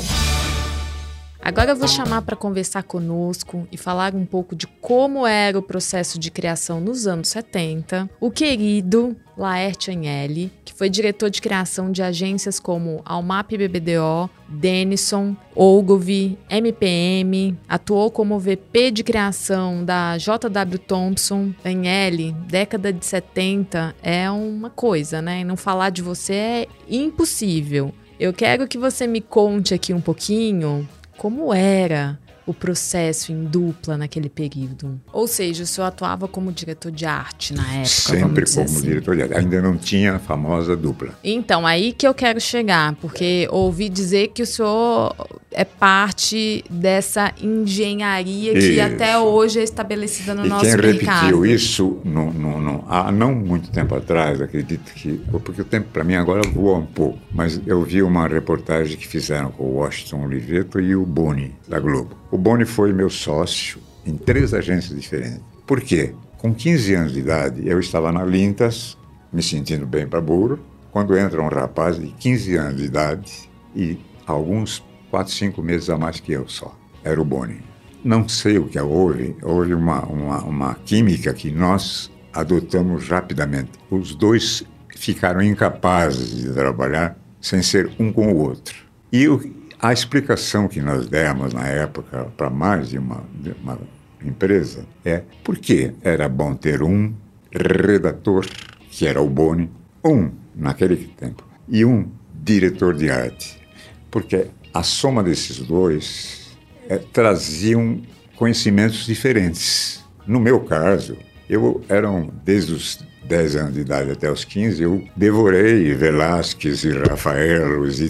Agora 1.45 1.71
eu 1.71 1.75
vou 1.75 1.89
chamar 1.89 2.21
para 2.21 2.37
conversar 2.37 2.83
conosco 2.83 3.67
e 3.69 3.75
falar 3.77 4.15
um 4.15 4.25
pouco 4.25 4.55
de 4.55 4.65
como 4.65 5.27
era 5.27 5.59
o 5.59 5.61
processo 5.61 6.17
de 6.17 6.31
criação 6.31 6.79
nos 6.79 7.05
anos 7.05 7.27
70, 7.27 8.09
o 8.17 8.31
querido 8.31 9.13
Laerte 9.37 9.91
Agnelli, 9.91 10.53
que 10.63 10.73
foi 10.73 10.89
diretor 10.89 11.29
de 11.29 11.41
criação 11.41 11.91
de 11.91 12.01
agências 12.01 12.61
como 12.61 13.01
Almap 13.03 13.51
BBDO, 13.51 14.29
Denison, 14.47 15.35
Ogilvy, 15.53 16.39
MPM, 16.49 17.59
atuou 17.67 18.09
como 18.09 18.39
VP 18.39 18.91
de 18.91 19.03
criação 19.03 19.83
da 19.83 20.17
JW 20.17 20.79
Thompson. 20.87 21.53
Agnelli, 21.61 22.31
década 22.47 22.93
de 22.93 23.05
70 23.05 23.93
é 24.01 24.31
uma 24.31 24.69
coisa, 24.69 25.21
né? 25.21 25.43
Não 25.43 25.57
falar 25.57 25.89
de 25.89 26.01
você 26.01 26.33
é 26.33 26.67
impossível. 26.89 27.93
Eu 28.17 28.31
quero 28.31 28.65
que 28.65 28.77
você 28.77 29.05
me 29.05 29.19
conte 29.19 29.73
aqui 29.73 29.93
um 29.93 29.99
pouquinho 29.99 30.87
como 31.17 31.53
era 31.53 32.19
o 32.45 32.53
processo 32.53 33.31
em 33.31 33.43
dupla 33.45 33.97
naquele 33.97 34.29
período? 34.29 34.99
Ou 35.11 35.27
seja, 35.27 35.63
o 35.63 35.65
senhor 35.65 35.87
atuava 35.87 36.27
como 36.27 36.51
diretor 36.51 36.91
de 36.91 37.05
arte 37.05 37.53
na 37.53 37.63
época? 37.75 37.85
Sempre 37.87 38.45
como 38.51 38.65
assim. 38.65 38.81
diretor 38.81 39.15
de 39.15 39.21
arte. 39.23 39.33
Ainda 39.35 39.61
não 39.61 39.77
tinha 39.77 40.15
a 40.15 40.19
famosa 40.19 40.75
dupla. 40.75 41.09
Então, 41.23 41.65
aí 41.65 41.93
que 41.93 42.05
eu 42.07 42.13
quero 42.13 42.39
chegar, 42.41 42.95
porque 42.95 43.47
ouvi 43.51 43.87
dizer 43.89 44.29
que 44.29 44.41
o 44.41 44.45
senhor 44.45 45.15
é 45.51 45.63
parte 45.63 46.63
dessa 46.69 47.31
engenharia 47.41 48.53
que 48.53 48.59
Isso. 48.59 48.81
até 48.81 49.17
hoje 49.19 49.59
é 49.59 49.63
estabelecida 49.63 50.33
no 50.33 50.45
e 50.45 50.49
nosso 50.49 50.65
quem 50.65 50.75
mercado. 50.77 51.25
repetiu 51.25 51.45
isso 51.45 51.99
no, 52.03 52.33
no, 52.33 52.59
no- 52.59 52.85
há 52.89 53.11
não 53.11 53.33
muito 53.35 53.69
tempo 53.71 53.95
atrás, 53.95 54.41
acredito 54.41 54.91
que. 54.93 55.21
Porque 55.43 55.61
o 55.61 55.65
tempo 55.65 55.89
para 55.91 56.03
mim 56.03 56.15
agora 56.15 56.41
voa 56.49 56.77
um 56.79 56.85
pouco, 56.85 57.19
mas 57.31 57.61
eu 57.65 57.83
vi 57.83 58.01
uma 58.01 58.27
reportagem 58.27 58.97
que 58.97 59.07
fizeram 59.07 59.51
com 59.51 59.63
o 59.63 59.73
Washington 59.75 60.25
Oliveto 60.25 60.79
e 60.79 60.95
o 60.95 61.05
Boni, 61.05 61.53
da 61.67 61.79
Globo. 61.79 62.22
O 62.33 62.37
Boni 62.39 62.65
foi 62.65 62.91
meu 62.91 63.11
sócio 63.11 63.79
em 64.03 64.17
três 64.17 64.55
agências 64.55 64.99
diferentes. 64.99 65.43
Por 65.67 65.79
quê? 65.79 66.15
Com 66.39 66.51
15 66.51 66.95
anos 66.95 67.13
de 67.13 67.19
idade, 67.19 67.61
eu 67.63 67.79
estava 67.79 68.11
na 68.11 68.23
Lintas, 68.25 68.97
me 69.31 69.43
sentindo 69.43 69.85
bem 69.85 70.07
para 70.07 70.19
burro, 70.19 70.57
quando 70.89 71.15
entra 71.15 71.39
um 71.39 71.47
rapaz 71.47 71.99
de 71.99 72.07
15 72.07 72.55
anos 72.55 72.77
de 72.77 72.85
idade 72.85 73.31
e 73.75 73.99
alguns 74.25 74.83
4, 75.11 75.31
5 75.31 75.61
meses 75.61 75.91
a 75.91 75.97
mais 75.99 76.19
que 76.19 76.31
eu 76.31 76.47
só. 76.47 76.75
Era 77.03 77.21
o 77.21 77.23
Boni. 77.23 77.61
Não 78.03 78.27
sei 78.27 78.57
o 78.57 78.67
que 78.67 78.79
houve, 78.79 79.35
houve 79.43 79.75
uma, 79.75 80.03
uma, 80.03 80.39
uma 80.39 80.73
química 80.73 81.35
que 81.35 81.51
nós 81.51 82.11
adotamos 82.33 83.09
rapidamente. 83.09 83.73
Os 83.91 84.15
dois 84.15 84.63
ficaram 84.95 85.39
incapazes 85.39 86.35
de 86.35 86.51
trabalhar 86.51 87.15
sem 87.39 87.61
ser 87.61 87.91
um 87.99 88.11
com 88.11 88.33
o 88.33 88.37
outro. 88.37 88.73
E 89.11 89.27
o, 89.27 89.39
a 89.83 89.91
explicação 89.91 90.69
que 90.69 90.79
nós 90.79 91.07
demos 91.07 91.53
na 91.53 91.67
época 91.67 92.31
para 92.37 92.49
mais 92.49 92.87
de 92.87 92.97
uma, 92.97 93.21
de 93.33 93.51
uma 93.61 93.77
empresa 94.23 94.85
é 95.03 95.23
por 95.43 95.57
que 95.57 95.93
era 96.01 96.29
bom 96.29 96.55
ter 96.55 96.81
um 96.81 97.13
redator, 97.51 98.45
que 98.89 99.05
era 99.05 99.21
o 99.21 99.29
Boni, 99.29 99.69
um 100.01 100.31
naquele 100.55 100.95
tempo, 100.95 101.45
e 101.67 101.83
um 101.83 102.09
diretor 102.33 102.93
de 102.95 103.09
arte. 103.09 103.61
Porque 104.09 104.47
a 104.73 104.83
soma 104.83 105.21
desses 105.21 105.59
dois 105.59 106.57
eh, 106.87 107.01
traziam 107.11 108.01
conhecimentos 108.37 109.05
diferentes. 109.05 110.01
No 110.25 110.39
meu 110.39 110.61
caso, 110.61 111.17
eu 111.53 111.81
eram 111.87 112.29
desde 112.43 112.73
os 112.73 112.99
10 113.25 113.55
anos 113.55 113.73
de 113.73 113.81
idade 113.81 114.11
até 114.11 114.29
os 114.29 114.43
15, 114.43 114.83
eu 114.83 115.03
devorei 115.15 115.93
Velázquez 115.93 116.83
e 116.83 116.91
Rafaelos 116.91 118.01
e 118.01 118.09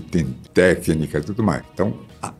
técnica 0.53 1.21
tudo 1.21 1.43
mais. 1.43 1.63
Então, 1.73 1.93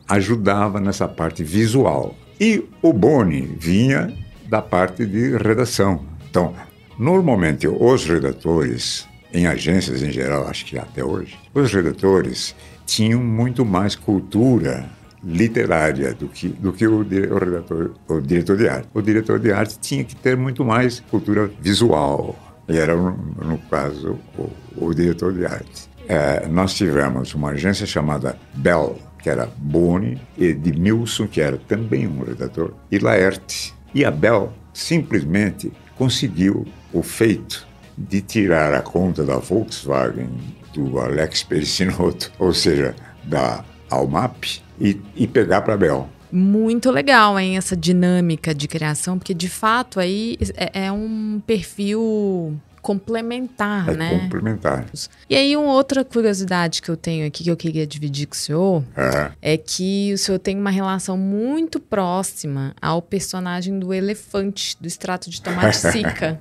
ajudava 0.08 0.80
nessa 0.80 1.08
parte 1.08 1.44
visual. 1.44 2.16
E 2.40 2.64
o 2.82 2.92
Boni 2.92 3.56
vinha 3.60 4.14
da 4.50 4.62
parte 4.62 5.06
de 5.06 5.38
redação. 5.38 6.04
Então, 6.30 6.54
normalmente 6.98 7.68
os 7.68 8.06
redatores, 8.06 9.08
em 9.34 9.46
agências 9.46 10.02
em 10.02 10.12
geral, 10.12 10.48
acho 10.48 10.66
que 10.66 10.78
até 10.78 11.04
hoje, 11.04 11.38
os 11.54 11.72
redatores 11.72 12.56
tinham 12.86 13.24
muito 13.24 13.64
mais 13.64 13.96
cultura 13.96 14.90
literária 15.24 16.14
do 16.14 16.28
que, 16.28 16.50
do 16.50 16.74
que 16.74 16.86
o, 16.86 17.00
o 17.00 17.38
redator, 17.38 17.92
o 18.08 18.20
diretor 18.20 18.58
de 18.58 18.68
arte. 18.68 18.88
O 18.94 19.02
diretor 19.02 19.40
de 19.40 19.52
arte 19.52 19.80
tinha 19.80 20.04
que 20.04 20.16
ter 20.16 20.36
muito 20.36 20.66
mais 20.66 21.00
cultura 21.00 21.50
visual. 21.60 22.36
E 22.68 22.78
era, 22.78 22.96
no, 22.96 23.12
no 23.12 23.58
caso, 23.70 24.20
o, 24.38 24.50
o 24.76 24.94
diretor 24.94 25.34
de 25.34 25.46
arte. 25.46 25.90
Eh, 26.08 26.48
nós 26.50 26.74
tivemos 26.74 27.34
uma 27.34 27.52
agência 27.52 27.86
chamada 27.86 28.38
Bell, 28.54 28.98
que 29.22 29.30
era 29.30 29.50
Boni, 29.58 30.22
Edmilson, 30.38 31.28
que 31.28 31.40
era 31.42 31.58
também 31.58 32.08
um 32.08 32.24
redator, 32.24 32.74
e 32.92 33.00
Laerte. 33.00 33.74
E 33.94 34.04
a 34.04 34.12
Bell 34.12 34.52
simplesmente 34.74 35.72
conseguiu 35.98 36.66
o 36.92 37.02
feito 37.02 37.66
de 37.98 38.22
tirar 38.22 38.74
a 38.74 38.82
conta 38.82 39.24
da 39.24 39.38
Volkswagen 39.38 40.30
do 40.74 41.00
Alex 41.00 41.44
Pericinotto, 41.44 42.32
ou 42.40 42.54
seja, 42.54 42.96
da 43.24 43.64
Almap, 43.90 44.44
e, 44.84 45.00
e 45.16 45.26
pegar 45.26 45.62
para 45.62 45.76
a 45.76 45.78
Bell. 45.78 46.10
Muito 46.30 46.92
legal, 46.92 47.40
hein, 47.40 47.58
essa 47.58 47.78
dinâmica 47.78 48.54
de 48.54 48.68
criação, 48.68 49.18
porque 49.18 49.34
de 49.34 49.48
fato 49.48 50.00
aí 50.00 50.38
é, 50.56 50.86
é 50.88 50.92
um 50.92 51.42
perfil 51.46 52.60
complementar, 52.84 53.90
É 53.90 53.94
né? 53.96 54.20
complementar. 54.20 54.86
E 55.30 55.36
aí, 55.36 55.56
uma 55.58 55.72
outra 55.74 56.04
curiosidade 56.04 56.82
que 56.82 56.90
eu 56.92 56.98
tenho 56.98 57.26
aqui 57.26 57.44
que 57.44 57.50
eu 57.50 57.56
queria 57.58 57.88
dividir 57.88 58.28
com 58.28 58.34
o 58.36 58.38
senhor 58.38 58.84
É. 58.96 59.32
é 59.54 59.58
que 59.58 60.12
o 60.14 60.18
senhor 60.18 60.38
tem 60.38 60.58
uma 60.60 60.70
relação 60.70 61.18
muito 61.18 61.80
próxima 61.80 62.76
ao 62.82 63.02
personagem 63.02 63.80
do 63.80 63.94
elefante 63.94 64.76
do 64.80 64.86
extrato 64.88 65.30
de 65.30 65.42
tomate 65.42 65.78
sica. 65.92 66.38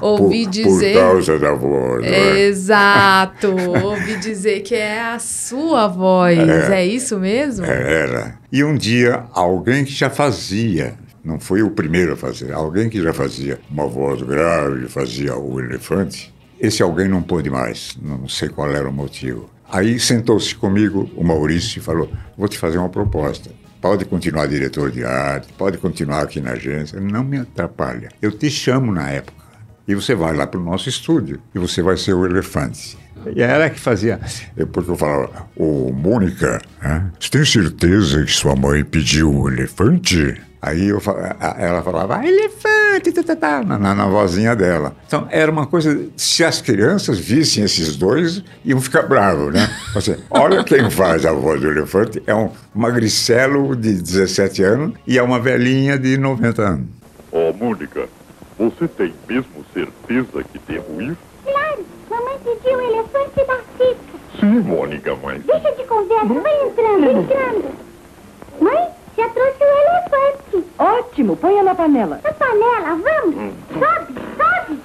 Ouvi 0.00 0.44
por, 0.44 0.50
dizer. 0.50 0.94
Por 0.94 1.00
causa 1.00 1.38
da 1.38 1.52
voz. 1.52 2.02
né? 2.02 2.40
Exato! 2.40 3.48
Ouvi 3.84 4.16
dizer 4.16 4.60
que 4.62 4.74
é 4.74 5.00
a 5.00 5.18
sua 5.18 5.86
voz. 5.88 6.38
É, 6.38 6.84
isso 6.84 7.18
mesmo? 7.18 7.66
Era. 7.66 8.38
E 8.50 8.64
um 8.64 8.74
dia, 8.74 9.24
alguém 9.32 9.84
que 9.84 9.92
já 9.92 10.08
fazia, 10.10 10.94
não 11.24 11.38
foi 11.40 11.62
o 11.62 11.70
primeiro 11.70 12.12
a 12.12 12.16
fazer, 12.16 12.52
alguém 12.52 12.88
que 12.88 13.02
já 13.02 13.12
fazia 13.12 13.60
uma 13.70 13.86
voz 13.86 14.22
grave, 14.22 14.88
fazia 14.88 15.36
o 15.36 15.60
elefante, 15.60 16.32
esse 16.60 16.82
alguém 16.82 17.08
não 17.08 17.22
pôde 17.22 17.50
mais, 17.50 17.96
não 18.00 18.28
sei 18.28 18.48
qual 18.48 18.70
era 18.70 18.88
o 18.88 18.92
motivo. 18.92 19.50
Aí 19.70 19.98
sentou-se 19.98 20.54
comigo 20.54 21.10
o 21.16 21.24
Maurício 21.24 21.78
e 21.78 21.82
falou: 21.82 22.10
Vou 22.36 22.46
te 22.46 22.58
fazer 22.58 22.78
uma 22.78 22.88
proposta. 22.90 23.50
Pode 23.80 24.04
continuar 24.04 24.46
diretor 24.46 24.90
de 24.90 25.02
arte, 25.04 25.52
pode 25.54 25.78
continuar 25.78 26.22
aqui 26.22 26.40
na 26.40 26.52
agência, 26.52 27.00
não 27.00 27.24
me 27.24 27.38
atrapalha. 27.38 28.10
Eu 28.20 28.30
te 28.30 28.48
chamo 28.50 28.92
na 28.92 29.08
época 29.10 29.42
e 29.88 29.94
você 29.94 30.14
vai 30.14 30.34
lá 30.36 30.46
para 30.46 30.60
o 30.60 30.62
nosso 30.62 30.88
estúdio 30.88 31.40
e 31.54 31.58
você 31.58 31.82
vai 31.82 31.96
ser 31.96 32.12
o 32.12 32.24
elefante. 32.24 32.96
E 33.34 33.42
era 33.42 33.70
que 33.70 33.80
fazia, 33.80 34.20
eu- 34.56 34.66
porque 34.68 34.90
eu 34.90 34.96
falava, 34.96 35.46
ô 35.56 35.90
Mônica, 35.92 36.60
hã? 36.82 37.10
você 37.18 37.30
tem 37.30 37.44
certeza 37.44 38.24
que 38.24 38.30
sua 38.32 38.54
mãe 38.54 38.84
pediu 38.84 39.32
um 39.32 39.48
elefante? 39.48 40.40
Aí 40.62 40.88
eu, 40.90 41.02
ela 41.58 41.82
falava, 41.82 42.18
"Ah, 42.18 42.26
elefante, 42.26 43.10
tá, 43.12 43.22
tá, 43.24 43.34
tá", 43.34 43.62
na, 43.64 43.76
na, 43.76 43.94
na 43.94 44.06
vozinha 44.06 44.54
dela. 44.54 44.94
Então 45.06 45.26
era 45.28 45.50
uma 45.50 45.66
coisa, 45.66 46.06
se 46.16 46.44
as 46.44 46.62
crianças 46.62 47.18
vissem 47.18 47.64
esses 47.64 47.96
dois, 47.96 48.44
iam 48.64 48.80
ficar 48.80 49.02
bravos, 49.02 49.52
né? 49.52 49.68
Assim, 49.96 50.16
olha 50.30 50.62
quem 50.62 50.88
faz 50.88 51.26
a 51.26 51.32
voz 51.32 51.60
do 51.60 51.68
elefante, 51.68 52.22
é 52.26 52.34
um 52.34 52.50
magricelo 52.72 53.74
de 53.74 53.92
17 53.92 54.62
anos 54.62 54.92
e 55.06 55.18
é 55.18 55.22
uma 55.22 55.40
velhinha 55.40 55.98
de 55.98 56.16
90 56.16 56.62
anos. 56.62 56.86
Ó, 57.32 57.52
Mônica, 57.52 58.08
você 58.56 58.86
tem 58.86 59.12
mesmo 59.28 59.64
certeza 59.74 60.44
que 60.52 60.60
devo 60.68 61.02
ir? 61.02 61.16
Claro 61.44 61.84
você, 64.42 64.46
Mônica, 64.46 65.14
mãe. 65.16 65.40
Deixa 65.40 65.72
de 65.72 65.84
conversa, 65.84 66.26
vai 66.26 66.66
entrando, 66.66 67.10
entrando. 67.10 67.64
Mãe, 68.60 68.88
já 69.16 69.28
trouxe 69.28 69.58
o 69.60 69.66
elefante. 69.66 70.66
Ótimo, 70.78 71.36
ponha 71.36 71.62
na 71.62 71.74
panela. 71.74 72.20
Na 72.22 72.32
panela, 72.32 72.96
vamos. 72.96 73.54
Sobe, 73.72 74.14
sobe. 74.36 74.80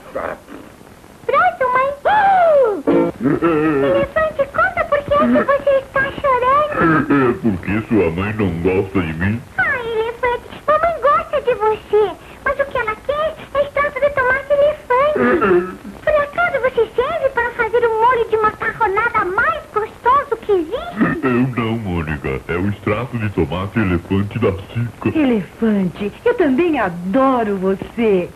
Pronto, 1.26 1.64
mãe. 1.74 1.90
Uh! 2.06 2.84
elefante, 3.96 4.46
conta 4.54 4.86
por 4.86 5.00
que 5.00 5.14
é 5.14 5.18
que 5.18 5.44
você 5.44 5.70
está 5.80 6.04
chorando. 6.12 6.72
É 7.12 7.34
porque 7.42 7.88
sua 7.88 8.12
mãe 8.12 8.34
não 8.34 8.50
gosta 8.62 9.02
de 9.02 9.14
mim. 9.14 9.42
Ai, 9.58 9.82
elefante, 9.88 10.62
mamãe 10.68 10.96
gosta 11.02 11.42
de 11.42 11.54
você. 11.56 12.12
Mas 12.44 12.60
o 12.60 12.66
que 12.66 12.78
ela 12.78 12.96
quer 13.06 13.36
é 13.54 13.64
extrato 13.64 14.00
de 14.00 14.10
tomate 14.12 14.54
elefante. 14.54 15.78
Por 16.04 16.16
acaso 16.16 16.60
você 16.62 16.90
serve 16.96 17.30
para 17.30 17.52
fazer 17.52 17.86
o 17.86 18.02
molho 18.02 18.30
de 18.30 18.38
macarronada 18.38 19.26
mais 19.26 19.64
gostoso 19.74 20.38
que 20.42 20.52
existe? 20.52 20.78
Eu 21.24 21.48
não, 21.64 21.78
Mônica. 21.78 22.42
É 22.48 22.56
o 22.56 22.70
extrato 22.70 23.18
de 23.18 23.30
tomate 23.32 23.80
elefante 23.80 24.40
da 24.40 24.52
Cica. 24.52 25.10
Elefante, 25.62 26.12
eu 26.24 26.36
também 26.36 26.80
adoro 26.80 27.58
você. 27.58 28.30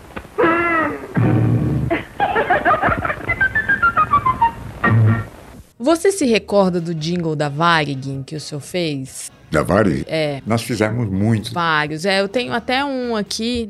Você 5.78 6.12
se 6.12 6.26
recorda 6.26 6.82
do 6.82 6.94
jingle 6.96 7.36
da 7.36 7.50
Varig 7.50 8.24
que 8.26 8.36
o 8.36 8.40
senhor 8.40 8.62
fez? 8.62 9.32
Da 9.52 9.62
Varig? 9.62 10.06
É. 10.08 10.42
Nós 10.46 10.64
fizemos 10.64 11.10
muito. 11.10 11.54
Vários. 11.54 12.06
É, 12.06 12.22
eu 12.22 12.30
tenho 12.30 12.54
até 12.54 12.84
um 12.84 13.16
aqui. 13.16 13.70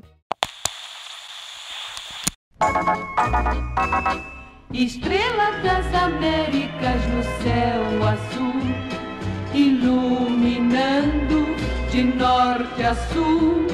Estrela 4.74 5.52
das 5.64 5.94
Américas 5.94 7.06
no 7.08 7.24
céu 7.44 8.08
azul, 8.08 8.62
iluminando 9.54 11.51
de 11.92 12.04
norte 12.04 12.82
a 12.84 12.96
sul. 12.96 13.68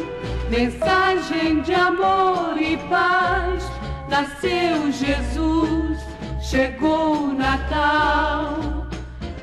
Mensagem 0.49 1.61
de 1.61 1.73
amor 1.73 2.59
e 2.59 2.77
paz, 2.89 3.63
nasceu 4.09 4.91
Jesus, 4.91 5.99
chegou 6.41 7.25
o 7.25 7.33
Natal. 7.33 8.87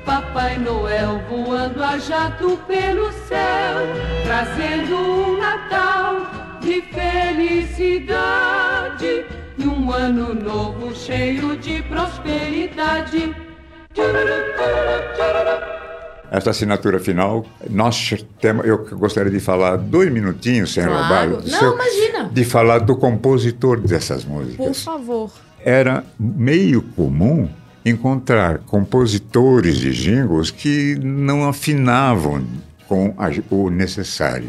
Papai 0.05 0.59
Noel 0.59 1.23
voando 1.31 1.83
a 1.83 1.97
jato 1.99 2.59
pelo 2.67 3.11
céu, 3.13 3.77
trazendo 4.25 4.97
um 4.97 5.39
Natal 5.39 6.27
de 6.61 6.83
felicidade 6.83 8.05
e 9.57 9.67
um 9.67 9.93
ano 9.93 10.35
novo 10.35 10.95
cheio 10.95 11.57
de 11.57 11.83
prosperidade. 11.83 13.35
Essa 16.31 16.51
assinatura 16.51 16.99
final, 16.99 17.47
nós 17.71 18.15
temos, 18.41 18.67
eu 18.67 18.79
gostaria 18.93 19.31
de 19.31 19.39
falar 19.41 19.77
dois 19.77 20.11
minutinhos, 20.13 20.73
sem 20.73 20.83
Claro. 20.85 20.99
roubar, 21.01 21.29
Não, 21.29 21.43
seu- 21.43 21.75
imagina. 21.75 22.31
de 22.33 22.45
falar 22.45 22.79
do 22.81 22.97
compositor 22.97 23.81
dessas 23.81 24.25
músicas. 24.25 24.57
Por 24.57 24.75
favor. 24.75 25.31
Era 25.65 26.05
meio 26.19 26.83
comum 26.83 27.49
encontrar 27.85 28.59
compositores 28.59 29.77
de 29.77 29.93
jingles 29.93 30.51
que 30.51 30.99
não 31.03 31.49
afinavam 31.49 32.45
com 32.89 33.15
a- 33.19 33.31
o 33.55 33.71
necessário. 33.71 34.49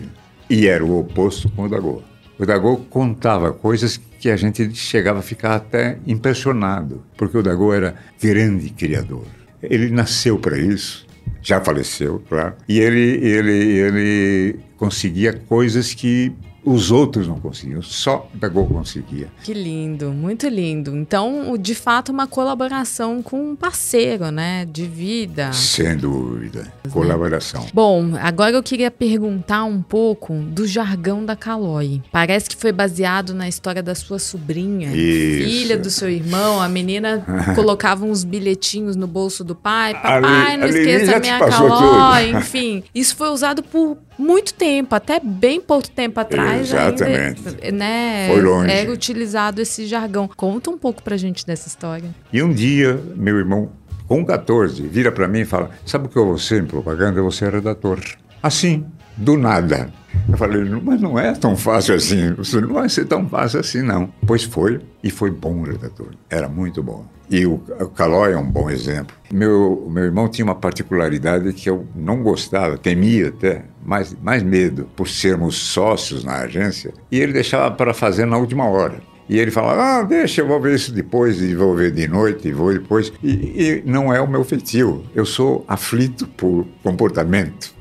E 0.49 0.67
era 0.67 0.83
o 0.83 0.99
oposto 0.99 1.49
com 1.49 1.63
o 1.63 1.69
Dagô. 1.69 2.01
O 2.39 2.45
Dagô 2.45 2.77
contava 2.89 3.51
coisas 3.53 3.99
que 4.19 4.29
a 4.29 4.35
gente 4.35 4.73
chegava 4.75 5.19
a 5.19 5.21
ficar 5.21 5.55
até 5.55 5.97
impressionado, 6.07 7.01
porque 7.17 7.37
o 7.37 7.43
Dagô 7.43 7.73
era 7.73 7.95
grande 8.21 8.69
criador. 8.69 9.23
Ele 9.61 9.89
nasceu 9.89 10.37
para 10.37 10.57
isso, 10.57 11.04
já 11.45 11.61
faleceu, 11.61 12.21
claro, 12.27 12.55
e 12.67 12.79
ele, 12.79 13.23
ele, 13.23 13.77
ele 13.77 14.59
conseguia 14.77 15.31
coisas 15.31 15.93
que 15.93 16.33
os 16.65 16.91
outros 16.91 17.27
não 17.27 17.39
conseguiam, 17.39 17.81
só 17.81 18.27
Dagô 18.33 18.65
conseguia. 18.65 19.27
Que 19.43 19.53
lindo, 19.53 20.11
muito 20.11 20.47
lindo. 20.47 20.95
Então, 20.95 21.55
de 21.57 21.75
fato, 21.75 22.11
uma 22.11 22.27
colaboração 22.27 23.21
com 23.21 23.51
um 23.51 23.55
parceiro, 23.55 24.31
né? 24.31 24.65
De 24.65 24.85
vida. 24.87 25.53
Sem 25.53 25.95
dúvida. 25.95 26.71
Colaboração. 26.91 27.65
Bom, 27.73 28.11
agora 28.21 28.55
eu 28.55 28.63
queria 28.63 28.89
perguntar 28.89 29.63
um 29.65 29.81
pouco 29.81 30.33
do 30.33 30.65
jargão 30.65 31.23
da 31.23 31.35
Calói. 31.35 32.01
Parece 32.11 32.49
que 32.49 32.55
foi 32.55 32.71
baseado 32.71 33.33
na 33.33 33.47
história 33.47 33.83
da 33.83 33.93
sua 33.93 34.17
sobrinha, 34.19 34.87
Isso. 34.95 35.47
filha 35.49 35.77
do 35.77 35.89
seu 35.89 36.09
irmão. 36.09 36.61
A 36.61 36.67
menina 36.69 37.23
colocava 37.55 38.05
uns 38.05 38.23
bilhetinhos 38.23 38.95
no 38.95 39.07
bolso 39.07 39.43
do 39.43 39.55
pai. 39.55 39.93
Papai, 39.93 40.13
Ali- 40.53 40.57
não 40.57 40.67
ali 40.67 40.79
esqueça 40.79 41.17
a 41.17 41.19
minha 41.19 41.39
tudo. 41.39 42.37
Enfim, 42.39 42.83
isso 42.93 43.15
foi 43.15 43.29
usado 43.29 43.61
por 43.61 43.97
muito 44.17 44.53
tempo, 44.53 44.95
até 44.95 45.19
bem 45.19 45.59
pouco 45.59 45.89
tempo 45.89 46.19
atrás. 46.19 46.61
Exatamente. 46.61 47.47
Ainda, 47.47 47.71
né, 47.71 48.27
Foi 48.29 48.41
longe. 48.41 48.71
Era 48.71 48.91
utilizado 48.91 49.61
esse 49.61 49.85
jargão. 49.85 50.29
Conta 50.35 50.69
um 50.69 50.77
pouco 50.77 51.03
pra 51.03 51.17
gente 51.17 51.45
dessa 51.45 51.67
história. 51.67 52.09
E 52.31 52.41
um 52.41 52.53
dia, 52.53 52.99
meu 53.15 53.37
irmão, 53.37 53.71
com 54.07 54.23
14, 54.23 54.81
vira 54.83 55.11
para 55.11 55.27
mim 55.27 55.41
e 55.41 55.45
fala: 55.45 55.69
Sabe 55.85 56.05
o 56.05 56.09
que 56.09 56.17
eu 56.17 56.25
vou 56.25 56.37
ser 56.37 56.61
em 56.61 56.65
propaganda? 56.65 57.19
Eu 57.19 57.23
vou 57.23 57.31
ser 57.31 57.51
redator. 57.51 57.99
Assim, 58.41 58.85
do 59.17 59.37
nada. 59.37 59.89
Eu 60.29 60.37
falei: 60.37 60.63
Mas 60.83 61.01
não 61.01 61.17
é 61.17 61.33
tão 61.33 61.55
fácil 61.55 61.95
assim. 61.95 62.35
Isso 62.39 62.59
não 62.61 62.73
vai 62.73 62.89
ser 62.89 63.05
tão 63.05 63.27
fácil 63.27 63.59
assim, 63.59 63.81
não. 63.81 64.11
Pois 64.25 64.43
foi, 64.43 64.79
e 65.03 65.09
foi 65.09 65.31
bom 65.31 65.61
redator. 65.61 66.07
Era 66.29 66.47
muito 66.49 66.81
bom. 66.81 67.05
E 67.29 67.45
o, 67.45 67.55
o 67.79 67.87
Calói 67.87 68.33
é 68.33 68.37
um 68.37 68.49
bom 68.49 68.69
exemplo. 68.69 69.15
Meu, 69.31 69.87
meu 69.89 70.03
irmão 70.03 70.29
tinha 70.29 70.45
uma 70.45 70.55
particularidade 70.55 71.51
que 71.53 71.69
eu 71.69 71.85
não 71.95 72.21
gostava, 72.21 72.77
temia 72.77 73.29
até, 73.29 73.63
mais, 73.83 74.15
mais 74.21 74.43
medo, 74.43 74.87
por 74.95 75.07
sermos 75.07 75.55
sócios 75.55 76.23
na 76.23 76.37
agência, 76.41 76.93
e 77.11 77.19
ele 77.19 77.33
deixava 77.33 77.71
para 77.71 77.93
fazer 77.93 78.25
na 78.25 78.37
última 78.37 78.65
hora. 78.65 79.01
E 79.27 79.39
ele 79.39 79.49
falava, 79.49 79.81
ah, 79.81 80.03
deixa, 80.03 80.41
eu 80.41 80.47
vou 80.47 80.61
ver 80.61 80.75
isso 80.75 80.93
depois, 80.93 81.41
e 81.41 81.55
vou 81.55 81.75
ver 81.75 81.91
de 81.91 82.07
noite, 82.07 82.47
e 82.47 82.51
vou 82.51 82.71
depois. 82.71 83.11
E, 83.23 83.29
e 83.31 83.83
não 83.83 84.13
é 84.13 84.21
o 84.21 84.27
meu 84.27 84.43
feitio. 84.43 85.03
Eu 85.15 85.25
sou 85.25 85.65
aflito 85.67 86.27
por 86.27 86.67
comportamento. 86.83 87.73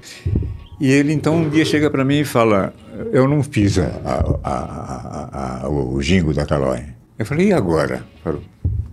E 0.81 0.91
ele 0.91 1.13
então 1.13 1.37
um 1.37 1.49
dia 1.49 1.65
chega 1.65 1.89
para 1.91 2.05
mim 2.05 2.21
e 2.21 2.25
fala, 2.25 2.75
eu 3.13 3.29
não 3.29 3.43
fiz 3.43 3.79
a, 3.79 3.87
a- 4.43 5.61
a- 5.65 5.69
o 5.69 6.01
jingo 6.03 6.33
da 6.35 6.45
Calói. 6.45 6.85
Eu 7.19 7.25
falei, 7.25 7.49
e 7.49 7.53
agora? 7.53 8.05
Falou, 8.23 8.43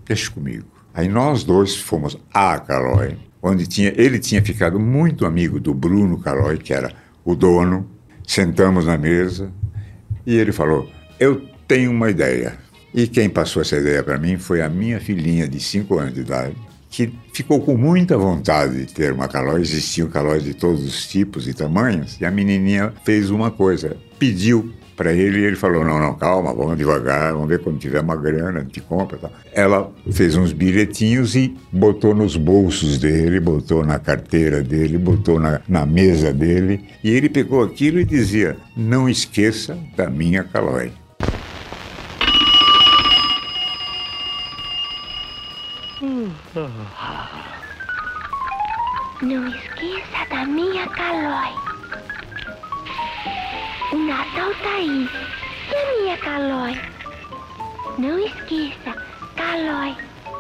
deixa 0.06 0.30
comigo. 0.32 0.66
Aí 0.94 1.08
nós 1.08 1.44
dois 1.44 1.76
fomos 1.76 2.18
à 2.34 2.60
Calói, 2.60 3.18
onde 3.42 3.66
tinha, 3.66 3.94
ele 3.98 4.20
tinha 4.20 4.44
ficado 4.44 4.80
muito 4.80 5.26
amigo 5.26 5.60
do 5.60 5.74
Bruno 5.74 6.20
Calói, 6.20 6.58
que 6.58 6.74
era 6.74 6.92
o 7.26 7.36
dono. 7.36 7.90
Sentamos 8.28 8.86
na 8.86 8.98
mesa 8.98 9.52
e 10.26 10.36
ele 10.38 10.52
falou, 10.52 10.90
eu 11.20 11.42
tenho 11.68 11.92
uma 11.92 12.10
ideia. 12.10 12.54
E 12.94 13.08
quem 13.08 13.28
passou 13.30 13.62
essa 13.62 13.78
ideia 13.78 14.04
para 14.04 14.18
mim 14.18 14.38
foi 14.38 14.62
a 14.62 14.70
minha 14.70 15.00
filhinha 15.00 15.48
de 15.48 15.60
5 15.60 15.98
anos 15.98 16.14
de 16.14 16.22
idade, 16.22 16.56
que 16.92 17.12
ficou 17.34 17.62
com 17.62 17.78
muita 17.78 18.18
vontade 18.18 18.86
de 18.86 18.94
ter 18.94 19.14
uma 19.14 19.28
calói. 19.28 19.62
Existiam 19.62 20.10
calóis 20.10 20.44
de 20.44 20.54
todos 20.54 20.86
os 20.86 21.08
tipos 21.08 21.48
e 21.48 21.54
tamanhos. 21.54 22.20
E 22.20 22.26
a 22.26 22.30
menininha 22.30 22.94
fez 23.06 23.32
uma 23.32 23.50
coisa, 23.50 23.96
pediu 24.20 24.74
para 25.02 25.14
ele 25.14 25.40
e 25.40 25.46
ele 25.46 25.56
falou: 25.56 25.86
Não, 25.86 25.98
não, 25.98 26.14
calma, 26.14 26.54
vamos 26.54 26.78
devagar, 26.78 27.34
vamos 27.34 27.48
ver 27.48 27.60
quando 27.60 27.80
tiver 27.80 28.02
uma 28.02 28.16
grana, 28.16 28.60
gente 28.60 28.82
compra. 28.82 29.18
Tal. 29.18 29.32
Ela 29.54 29.92
fez 30.12 30.36
uns 30.36 30.52
bilhetinhos 30.52 31.34
e 31.36 31.56
botou 31.72 32.14
nos 32.14 32.36
bolsos 32.36 33.00
dele, 33.00 33.40
botou 33.40 33.86
na 33.86 33.98
carteira 33.98 34.62
dele, 34.62 34.98
botou 34.98 35.40
na, 35.40 35.62
na 35.68 35.86
mesa 35.86 36.34
dele. 36.34 36.86
E 37.04 37.10
ele 37.10 37.30
pegou 37.30 37.64
aquilo 37.64 38.00
e 38.00 38.06
dizia: 38.06 38.58
Não 38.76 39.10
esqueça 39.10 39.78
da 39.96 40.10
minha 40.10 40.44
calói. 40.44 40.92
Não 49.22 49.48
esqueça 49.48 50.26
da 50.30 50.46
minha 50.46 50.86
Calói. 50.90 51.54
O 53.94 53.96
Natal 53.96 54.54
tá 54.62 54.76
aí. 54.76 55.10
E 55.70 55.76
a 55.76 56.02
minha 56.02 56.18
Calói? 56.18 56.78
Não 57.98 58.20
esqueça, 58.20 58.94
Calói. 59.38 59.96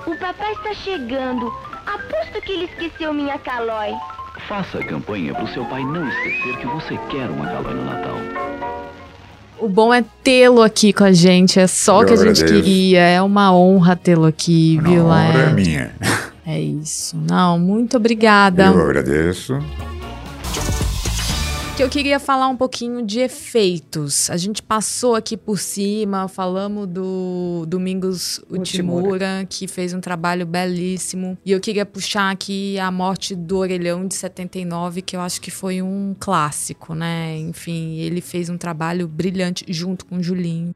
O 0.05 0.15
papai 0.17 0.51
está 0.51 0.73
chegando. 0.73 1.53
Aposto 1.85 2.41
que 2.41 2.51
ele 2.51 2.65
esqueceu 2.65 3.13
minha 3.13 3.39
calói. 3.39 3.93
Faça 4.47 4.79
a 4.79 4.85
campanha 4.85 5.33
para 5.33 5.43
o 5.43 5.47
seu 5.47 5.63
pai 5.65 5.83
não 5.83 6.07
esquecer 6.07 6.57
que 6.57 6.67
você 6.67 6.97
quer 7.09 7.29
uma 7.29 7.45
calói 7.45 7.73
no 7.73 7.85
Natal. 7.85 8.40
O 9.61 9.69
bom 9.69 9.93
é 9.93 10.03
tê-lo 10.23 10.63
aqui 10.63 10.91
com 10.91 11.03
a 11.03 11.11
gente. 11.11 11.59
É 11.59 11.67
só 11.67 12.01
o 12.01 12.05
que 12.05 12.13
a 12.13 12.15
gente 12.15 12.43
queria. 12.43 13.01
É 13.01 13.21
uma 13.21 13.55
honra 13.55 13.95
tê-lo 13.95 14.25
aqui, 14.25 14.79
viu, 14.81 15.03
A 15.03 15.13
honra 15.13 15.39
é 15.39 15.53
minha. 15.53 15.91
É 16.45 16.59
isso. 16.59 17.15
Não, 17.29 17.59
muito 17.59 17.95
obrigada. 17.97 18.65
Eu 18.65 18.81
agradeço. 18.81 19.59
Que 21.81 21.85
eu 21.85 21.89
queria 21.89 22.19
falar 22.19 22.47
um 22.47 22.55
pouquinho 22.55 23.03
de 23.03 23.21
efeitos. 23.21 24.29
A 24.29 24.37
gente 24.37 24.61
passou 24.61 25.15
aqui 25.15 25.35
por 25.35 25.57
cima, 25.57 26.27
falamos 26.27 26.85
do 26.85 27.65
Domingos 27.67 28.39
Utimura, 28.51 29.47
que 29.49 29.67
fez 29.67 29.91
um 29.91 29.99
trabalho 29.99 30.45
belíssimo. 30.45 31.35
E 31.43 31.51
eu 31.51 31.59
queria 31.59 31.83
puxar 31.83 32.29
aqui 32.29 32.77
a 32.77 32.91
morte 32.91 33.35
do 33.35 33.57
Orelhão 33.57 34.07
de 34.07 34.13
79, 34.13 35.01
que 35.01 35.15
eu 35.15 35.21
acho 35.21 35.41
que 35.41 35.49
foi 35.49 35.81
um 35.81 36.15
clássico, 36.19 36.93
né? 36.93 37.35
Enfim, 37.39 37.97
ele 37.97 38.21
fez 38.21 38.47
um 38.47 38.59
trabalho 38.59 39.07
brilhante 39.07 39.65
junto 39.67 40.05
com 40.05 40.17
o 40.17 40.23
Julinho. 40.23 40.75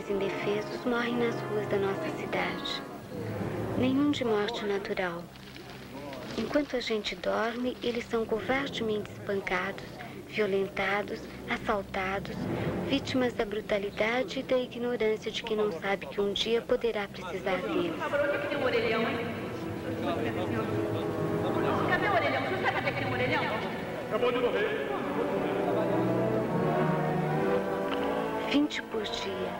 20 0.00 0.10
orelhões 0.10 0.10
indefesos 0.10 0.84
morrem 0.84 1.16
nas 1.16 1.34
ruas 1.42 1.66
da 1.68 1.76
nossa 1.76 2.08
cidade. 2.16 2.82
Nenhum 3.78 4.10
de 4.10 4.24
morte 4.24 4.64
natural. 4.64 5.22
Enquanto 6.38 6.76
a 6.76 6.80
gente 6.80 7.14
dorme, 7.16 7.76
eles 7.82 8.06
são 8.06 8.24
covardemente 8.24 9.10
espancados, 9.10 9.84
violentados, 10.28 11.20
assaltados, 11.48 12.36
vítimas 12.88 13.32
da 13.34 13.44
brutalidade 13.44 14.40
e 14.40 14.42
da 14.42 14.58
ignorância 14.58 15.30
de 15.30 15.42
quem 15.42 15.56
não 15.56 15.72
sabe 15.72 16.06
que 16.06 16.20
um 16.20 16.32
dia 16.32 16.62
poderá 16.62 17.06
precisar 17.08 17.56
deles. 17.62 17.92
Cadê 17.98 18.56
o 18.56 18.64
orelhão? 18.64 19.02
Você 19.04 20.04
sabe 21.92 22.08
onde 22.08 22.88
é 22.88 22.92
que 22.92 22.98
tem 22.98 23.06
um 23.06 23.12
orelhão? 23.12 23.42
Acabou 24.08 24.32
de 24.32 24.38
morrer. 24.38 24.90
20 28.50 28.82
por 28.82 29.02
dia, 29.02 29.52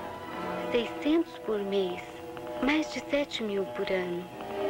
600 0.72 1.26
por 1.44 1.58
mês, 1.58 2.00
mais 2.62 2.92
de 2.92 3.02
7 3.10 3.42
mil 3.42 3.64
por 3.64 3.90
ano. 3.90 4.22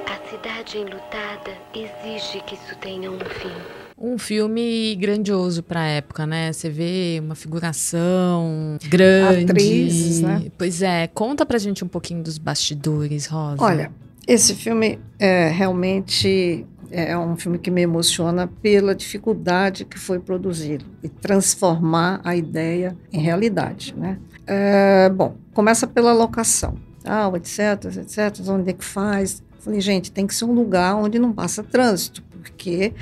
A 0.07 0.31
cidade 0.31 0.79
enlutada 0.79 1.53
exige 1.75 2.41
que 2.47 2.55
isso 2.55 2.75
tenha 2.81 3.11
um 3.11 3.19
fim. 3.19 3.53
Um 3.99 4.17
filme 4.17 4.97
grandioso 4.97 5.63
pra 5.63 5.87
época, 5.87 6.27
né? 6.27 6.53
Você 6.55 6.71
vê 6.71 7.21
uma 7.23 7.35
figuração 7.35 8.79
grande. 8.89 9.51
Atrizes, 9.53 10.23
né? 10.23 10.47
Pois 10.57 10.81
é. 10.81 11.07
Conta 11.09 11.45
pra 11.45 11.59
gente 11.59 11.85
um 11.85 11.89
pouquinho 11.89 12.23
dos 12.23 12.39
bastidores, 12.39 13.27
Rosa. 13.27 13.63
Olha, 13.63 13.93
esse 14.27 14.55
filme 14.55 14.99
é 15.19 15.49
realmente 15.49 16.65
é 16.91 17.17
um 17.17 17.37
filme 17.37 17.59
que 17.59 17.71
me 17.71 17.83
emociona 17.83 18.47
pela 18.47 18.95
dificuldade 18.95 19.85
que 19.85 19.99
foi 19.99 20.19
produzido 20.19 20.85
e 21.03 21.09
transformar 21.09 22.21
a 22.25 22.35
ideia 22.35 22.97
em 23.13 23.21
realidade, 23.21 23.95
né? 23.97 24.19
É, 24.47 25.09
bom, 25.09 25.37
começa 25.55 25.87
pela 25.87 26.13
locação, 26.13 26.75
tal, 27.03 27.37
etc, 27.37 27.85
etc, 27.97 28.47
onde 28.49 28.71
é 28.71 28.73
que 28.73 28.85
faz? 28.85 29.43
Falei, 29.61 29.81
gente, 29.81 30.11
tem 30.11 30.27
que 30.27 30.35
ser 30.35 30.45
um 30.45 30.53
lugar 30.53 30.97
onde 30.97 31.19
não 31.19 31.33
passa 31.33 31.63
trânsito, 31.63 32.23
porque 32.23 32.93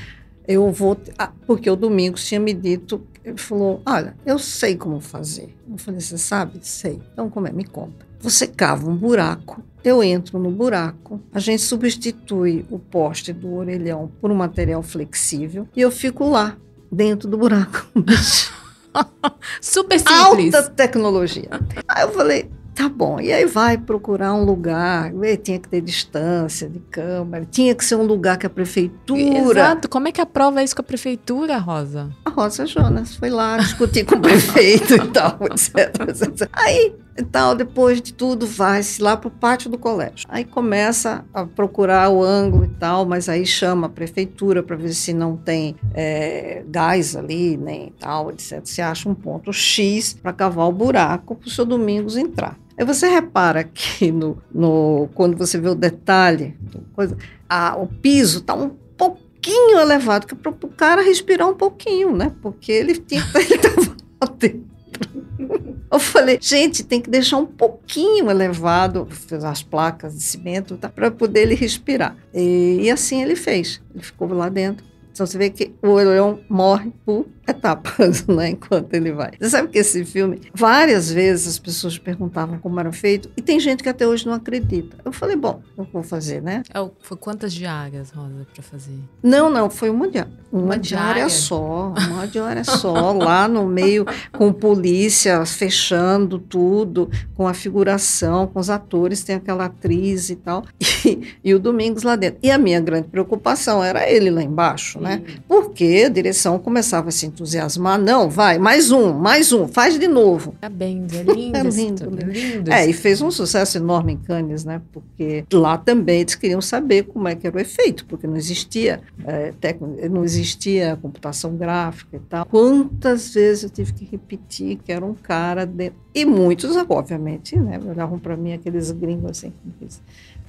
eu 0.46 0.70
vou, 0.72 0.96
ah, 1.18 1.30
porque 1.46 1.70
o 1.70 1.76
Domingos 1.76 2.26
tinha 2.26 2.40
me 2.40 2.52
dito, 2.52 3.02
ele 3.24 3.38
falou, 3.38 3.80
olha, 3.86 4.16
eu 4.24 4.38
sei 4.38 4.76
como 4.76 5.00
fazer. 5.00 5.54
Eu 5.70 5.78
falei, 5.78 6.00
você 6.00 6.18
sabe? 6.18 6.58
Sei. 6.62 7.00
Então 7.12 7.28
como 7.28 7.46
é? 7.46 7.52
Me 7.52 7.64
conta. 7.64 8.06
Você 8.20 8.46
cava 8.46 8.88
um 8.90 8.96
buraco, 8.96 9.62
eu 9.88 10.02
entro 10.02 10.38
no 10.38 10.50
buraco, 10.50 11.20
a 11.32 11.40
gente 11.40 11.62
substitui 11.62 12.64
o 12.70 12.78
poste 12.78 13.32
do 13.32 13.54
orelhão 13.54 14.10
por 14.20 14.30
um 14.30 14.34
material 14.34 14.82
flexível 14.82 15.66
e 15.74 15.80
eu 15.80 15.90
fico 15.90 16.28
lá, 16.28 16.56
dentro 16.90 17.28
do 17.28 17.36
buraco. 17.36 17.86
Super 19.60 19.98
simples. 19.98 20.54
Alta 20.54 20.70
tecnologia. 20.70 21.48
Aí 21.86 22.02
eu 22.02 22.12
falei, 22.12 22.50
tá 22.74 22.88
bom. 22.88 23.20
E 23.20 23.32
aí 23.32 23.44
vai 23.44 23.76
procurar 23.76 24.32
um 24.34 24.44
lugar, 24.44 25.12
e 25.24 25.36
tinha 25.36 25.58
que 25.58 25.68
ter 25.68 25.80
distância 25.80 26.68
de 26.68 26.78
câmera, 26.78 27.44
tinha 27.44 27.74
que 27.74 27.84
ser 27.84 27.96
um 27.96 28.04
lugar 28.04 28.38
que 28.38 28.46
a 28.46 28.50
prefeitura... 28.50 29.60
Exato. 29.60 29.88
Como 29.88 30.08
é 30.08 30.12
que 30.12 30.20
aprova 30.20 30.62
isso 30.62 30.76
com 30.76 30.82
a 30.82 30.84
prefeitura, 30.84 31.58
Rosa? 31.58 32.10
A 32.24 32.30
Rosa 32.30 32.66
Jonas 32.66 33.16
foi 33.16 33.30
lá 33.30 33.58
discutir 33.58 34.04
com 34.04 34.14
o 34.14 34.20
prefeito 34.20 34.94
e 34.94 35.08
tal, 35.08 35.38
etc, 35.50 36.08
etc. 36.08 36.48
Aí, 36.52 36.94
e 37.18 37.24
tal, 37.24 37.54
depois 37.54 38.00
de 38.00 38.12
tudo, 38.12 38.46
vai-se 38.46 39.02
lá 39.02 39.16
para 39.16 39.28
o 39.28 39.30
pátio 39.30 39.68
do 39.68 39.76
colégio. 39.76 40.26
Aí 40.28 40.44
começa 40.44 41.24
a 41.34 41.44
procurar 41.44 42.08
o 42.10 42.22
ângulo 42.22 42.64
e 42.64 42.68
tal, 42.68 43.04
mas 43.04 43.28
aí 43.28 43.44
chama 43.44 43.88
a 43.88 43.90
prefeitura 43.90 44.62
para 44.62 44.76
ver 44.76 44.92
se 44.92 45.12
não 45.12 45.36
tem 45.36 45.74
é, 45.94 46.62
gás 46.68 47.16
ali, 47.16 47.56
nem 47.56 47.92
tal, 47.98 48.30
etc. 48.30 48.60
Se 48.64 48.80
acha 48.80 49.08
um 49.08 49.14
ponto 49.14 49.52
X 49.52 50.14
para 50.14 50.32
cavar 50.32 50.68
o 50.68 50.72
buraco 50.72 51.34
para 51.34 51.48
o 51.48 51.50
seu 51.50 51.64
Domingos 51.64 52.16
entrar. 52.16 52.56
Aí 52.78 52.84
você 52.84 53.08
repara 53.08 53.64
que 53.64 54.12
no, 54.12 54.38
no, 54.54 55.08
quando 55.12 55.36
você 55.36 55.58
vê 55.58 55.68
o 55.68 55.74
detalhe, 55.74 56.56
coisa, 56.94 57.16
a, 57.48 57.76
o 57.76 57.88
piso 57.88 58.38
está 58.38 58.54
um 58.54 58.70
pouquinho 58.96 59.80
elevado, 59.80 60.26
que 60.26 60.34
é 60.34 60.36
para 60.36 60.50
o 60.50 60.68
cara 60.68 61.02
respirar 61.02 61.48
um 61.48 61.54
pouquinho, 61.54 62.14
né? 62.14 62.32
Porque 62.40 62.70
ele 62.70 62.94
tinha 62.94 63.24
ele 63.34 63.54
estava 63.54 63.96
lá 64.22 64.32
dentro. 64.38 65.77
Eu 65.90 65.98
falei, 65.98 66.38
gente, 66.40 66.84
tem 66.84 67.00
que 67.00 67.08
deixar 67.08 67.38
um 67.38 67.46
pouquinho 67.46 68.30
elevado 68.30 69.08
as 69.44 69.62
placas 69.62 70.14
de 70.14 70.22
cimento 70.22 70.76
tá, 70.76 70.88
para 70.88 71.10
poder 71.10 71.42
ele 71.42 71.54
respirar. 71.54 72.16
E, 72.34 72.80
e, 72.82 72.90
assim 72.90 73.22
ele 73.22 73.34
fez. 73.34 73.80
Ele 73.94 74.04
ficou 74.04 74.28
lá 74.28 74.48
dentro. 74.48 74.84
Então 75.10 75.26
você 75.26 75.38
vê 75.38 75.50
que 75.50 75.72
o 75.82 75.94
leão 75.94 76.40
morre 76.48 76.92
por 77.04 77.26
etapas, 77.48 78.26
né? 78.28 78.50
Enquanto 78.50 78.92
ele 78.94 79.12
vai. 79.12 79.32
Você 79.38 79.50
sabe 79.50 79.68
que 79.68 79.78
esse 79.78 80.04
filme, 80.04 80.40
várias 80.54 81.10
vezes 81.10 81.48
as 81.48 81.58
pessoas 81.58 81.98
perguntavam 81.98 82.58
como 82.58 82.78
era 82.78 82.92
feito, 82.92 83.30
e 83.36 83.42
tem 83.42 83.58
gente 83.58 83.82
que 83.82 83.88
até 83.88 84.06
hoje 84.06 84.26
não 84.26 84.34
acredita. 84.34 84.96
Eu 85.04 85.12
falei, 85.12 85.36
bom, 85.36 85.62
eu 85.76 85.86
vou 85.92 86.02
fazer, 86.02 86.42
né? 86.42 86.62
É, 86.72 86.90
foi 87.00 87.16
quantas 87.16 87.52
diárias, 87.52 88.10
Rosa, 88.10 88.46
para 88.52 88.62
fazer? 88.62 88.98
Não, 89.22 89.50
não, 89.50 89.70
foi 89.70 89.90
uma 89.90 90.08
diária. 90.08 90.30
Uma, 90.50 90.62
Uma 90.62 90.78
diária 90.78 91.14
diária? 91.14 91.28
só, 91.28 91.94
uma 92.10 92.26
diária 92.26 92.64
só, 92.64 93.12
lá 93.12 93.46
no 93.46 93.66
meio, 93.66 94.06
com 94.32 94.52
polícia 94.52 95.44
fechando 95.44 96.38
tudo, 96.38 97.10
com 97.34 97.46
a 97.46 97.52
figuração, 97.52 98.46
com 98.46 98.58
os 98.58 98.70
atores, 98.70 99.22
tem 99.22 99.36
aquela 99.36 99.66
atriz 99.66 100.30
e 100.30 100.36
tal, 100.36 100.64
e, 101.04 101.34
e 101.44 101.54
o 101.54 101.58
Domingos 101.58 102.02
lá 102.02 102.16
dentro. 102.16 102.38
E 102.42 102.50
a 102.50 102.56
minha 102.58 102.80
grande 102.80 103.08
preocupação 103.08 103.82
era 103.84 104.08
ele 104.08 104.30
lá 104.30 104.42
embaixo, 104.42 104.98
né? 105.00 105.22
Porque 105.46 106.04
a 106.06 106.08
direção 106.08 106.58
começava 106.58 107.08
a 107.08 107.12
se 107.12 107.26
entusiasmar, 107.38 107.98
não, 107.98 108.28
vai, 108.28 108.58
mais 108.58 108.90
um, 108.90 109.12
mais 109.12 109.52
um, 109.52 109.68
faz 109.68 109.98
de 109.98 110.08
novo. 110.08 110.54
Parabéns, 110.60 111.12
é 111.14 111.22
lindo. 111.22 111.48
É 111.58 111.62
lindo, 111.62 111.98
filme, 112.02 112.22
lindo. 112.24 112.30
lindo 112.56 112.72
É, 112.72 112.86
e 112.86 112.92
fez 112.92 113.22
um 113.22 113.30
sucesso 113.30 113.78
enorme 113.78 114.12
em 114.14 114.16
Cannes, 114.16 114.64
né? 114.64 114.80
Porque 114.92 115.44
lá 115.52 115.78
também 115.78 116.20
eles 116.20 116.34
queriam 116.34 116.60
saber 116.60 117.04
como 117.04 117.28
é 117.28 117.34
que 117.34 117.46
era 117.46 117.56
o 117.56 117.60
efeito, 117.60 118.04
porque 118.06 118.26
não 118.26 118.36
existia, 118.36 119.00
é, 119.24 119.52
tec- 119.60 119.80
não 120.10 120.24
existia 120.24 120.98
computação 121.00 121.56
gráfica 121.56 122.16
e 122.16 122.20
tal. 122.20 122.44
Quantas 122.46 123.32
vezes 123.32 123.64
eu 123.64 123.70
tive 123.70 123.92
que 123.92 124.04
repetir 124.04 124.78
que 124.84 124.90
era 124.92 125.04
um 125.04 125.14
cara 125.14 125.64
dentro. 125.64 125.98
E 126.14 126.24
muitos, 126.24 126.74
obviamente, 126.88 127.56
né? 127.58 127.78
Olhavam 127.84 128.18
para 128.18 128.36
mim 128.36 128.52
aqueles 128.52 128.90
gringos 128.90 129.30
assim, 129.30 129.52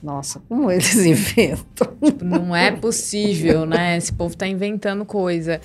nossa, 0.01 0.41
como 0.49 0.71
eles 0.71 0.95
inventam. 1.05 1.87
Não 2.21 2.55
é 2.55 2.71
possível, 2.71 3.65
né? 3.65 3.97
Esse 3.97 4.11
povo 4.13 4.35
tá 4.35 4.47
inventando 4.47 5.05
coisa. 5.05 5.59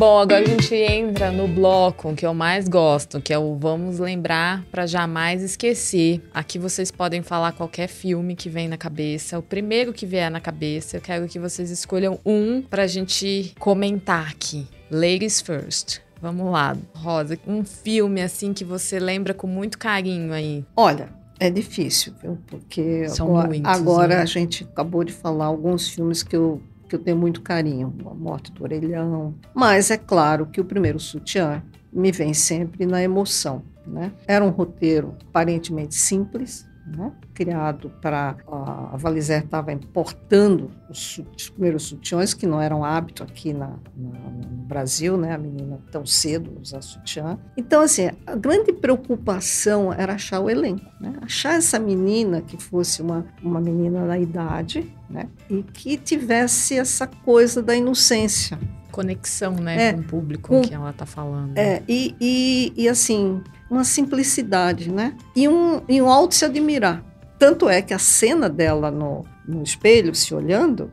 Bom, 0.00 0.18
agora 0.18 0.40
a 0.40 0.44
gente 0.46 0.74
entra 0.74 1.30
no 1.30 1.46
bloco 1.46 2.14
que 2.14 2.24
eu 2.24 2.32
mais 2.32 2.66
gosto, 2.66 3.20
que 3.20 3.34
é 3.34 3.38
o 3.38 3.54
Vamos 3.56 3.98
Lembrar 3.98 4.64
para 4.72 4.86
Jamais 4.86 5.42
Esquecer. 5.42 6.22
Aqui 6.32 6.58
vocês 6.58 6.90
podem 6.90 7.20
falar 7.20 7.52
qualquer 7.52 7.86
filme 7.86 8.34
que 8.34 8.48
vem 8.48 8.66
na 8.66 8.78
cabeça. 8.78 9.38
O 9.38 9.42
primeiro 9.42 9.92
que 9.92 10.06
vier 10.06 10.30
na 10.30 10.40
cabeça, 10.40 10.96
eu 10.96 11.02
quero 11.02 11.28
que 11.28 11.38
vocês 11.38 11.70
escolham 11.70 12.18
um 12.24 12.62
pra 12.62 12.86
gente 12.86 13.54
comentar 13.58 14.30
aqui. 14.30 14.66
Ladies 14.90 15.42
first. 15.42 15.98
Vamos 16.18 16.50
lá, 16.50 16.74
Rosa. 16.94 17.38
Um 17.46 17.62
filme 17.62 18.22
assim 18.22 18.54
que 18.54 18.64
você 18.64 18.98
lembra 18.98 19.34
com 19.34 19.46
muito 19.46 19.76
carinho 19.76 20.32
aí. 20.32 20.64
Olha, 20.74 21.10
é 21.38 21.48
difícil, 21.48 22.12
viu? 22.22 22.38
Porque 22.46 23.08
São 23.08 23.28
agora, 23.28 23.48
muitos, 23.48 23.70
agora 23.70 24.16
né? 24.16 24.22
a 24.22 24.26
gente 24.26 24.64
acabou 24.64 25.02
de 25.02 25.12
falar 25.12 25.46
alguns 25.46 25.88
filmes 25.88 26.22
que 26.22 26.36
eu, 26.36 26.60
que 26.90 26.96
eu 26.96 26.98
tenho 26.98 27.16
muito 27.16 27.40
carinho. 27.40 27.94
A 28.04 28.14
Morte 28.14 28.52
do 28.52 28.64
Orelhão. 28.64 29.34
Mas 29.54 29.90
é 29.90 29.96
claro 29.96 30.46
que 30.46 30.60
o 30.60 30.64
primeiro 30.64 30.98
sutiã 30.98 31.62
me 31.92 32.12
vem 32.12 32.34
sempre 32.34 32.84
na 32.84 33.02
emoção, 33.02 33.62
né? 33.86 34.12
Era 34.26 34.44
um 34.44 34.50
roteiro 34.50 35.14
aparentemente 35.28 35.94
simples, 35.94 36.68
né? 36.96 37.12
criado 37.32 37.90
para. 38.00 38.36
A 38.92 38.96
Valizer 38.96 39.44
estava 39.44 39.72
importando 39.72 40.70
os, 40.88 41.20
os, 41.36 41.48
primeiros 41.48 41.84
sutiãs, 41.84 42.34
que 42.34 42.46
não 42.46 42.60
eram 42.60 42.84
hábito 42.84 43.22
aqui 43.22 43.52
na, 43.52 43.78
na, 43.96 44.30
no 44.30 44.64
Brasil, 44.64 45.16
né? 45.16 45.34
a 45.34 45.38
menina 45.38 45.80
tão 45.90 46.04
cedo 46.04 46.52
usar 46.60 46.82
sutiã. 46.82 47.38
Então, 47.56 47.82
assim, 47.82 48.10
a 48.26 48.34
grande 48.34 48.72
preocupação 48.72 49.92
era 49.92 50.14
achar 50.14 50.40
o 50.40 50.50
elenco, 50.50 50.84
né? 51.00 51.14
achar 51.22 51.54
essa 51.54 51.78
menina 51.78 52.40
que 52.40 52.56
fosse 52.56 53.00
uma, 53.02 53.24
uma 53.42 53.60
menina 53.60 54.04
na 54.04 54.18
idade 54.18 54.92
né? 55.08 55.28
e 55.48 55.62
que 55.62 55.96
tivesse 55.96 56.76
essa 56.76 57.06
coisa 57.06 57.62
da 57.62 57.74
inocência 57.74 58.58
conexão, 58.90 59.54
né, 59.54 59.88
é, 59.88 59.92
com 59.92 60.00
o 60.00 60.04
público 60.04 60.60
que 60.60 60.74
ela 60.74 60.90
está 60.90 61.06
falando. 61.06 61.56
É, 61.56 61.82
e, 61.88 62.14
e, 62.20 62.72
e, 62.76 62.88
assim, 62.88 63.42
uma 63.70 63.84
simplicidade, 63.84 64.90
né? 64.92 65.16
E 65.34 65.48
um, 65.48 65.82
e 65.88 66.00
um 66.02 66.08
alto 66.08 66.34
se 66.34 66.44
admirar. 66.44 67.04
Tanto 67.38 67.68
é 67.68 67.80
que 67.80 67.94
a 67.94 67.98
cena 67.98 68.48
dela 68.48 68.90
no, 68.90 69.24
no 69.46 69.62
espelho, 69.62 70.14
se 70.14 70.34
olhando, 70.34 70.90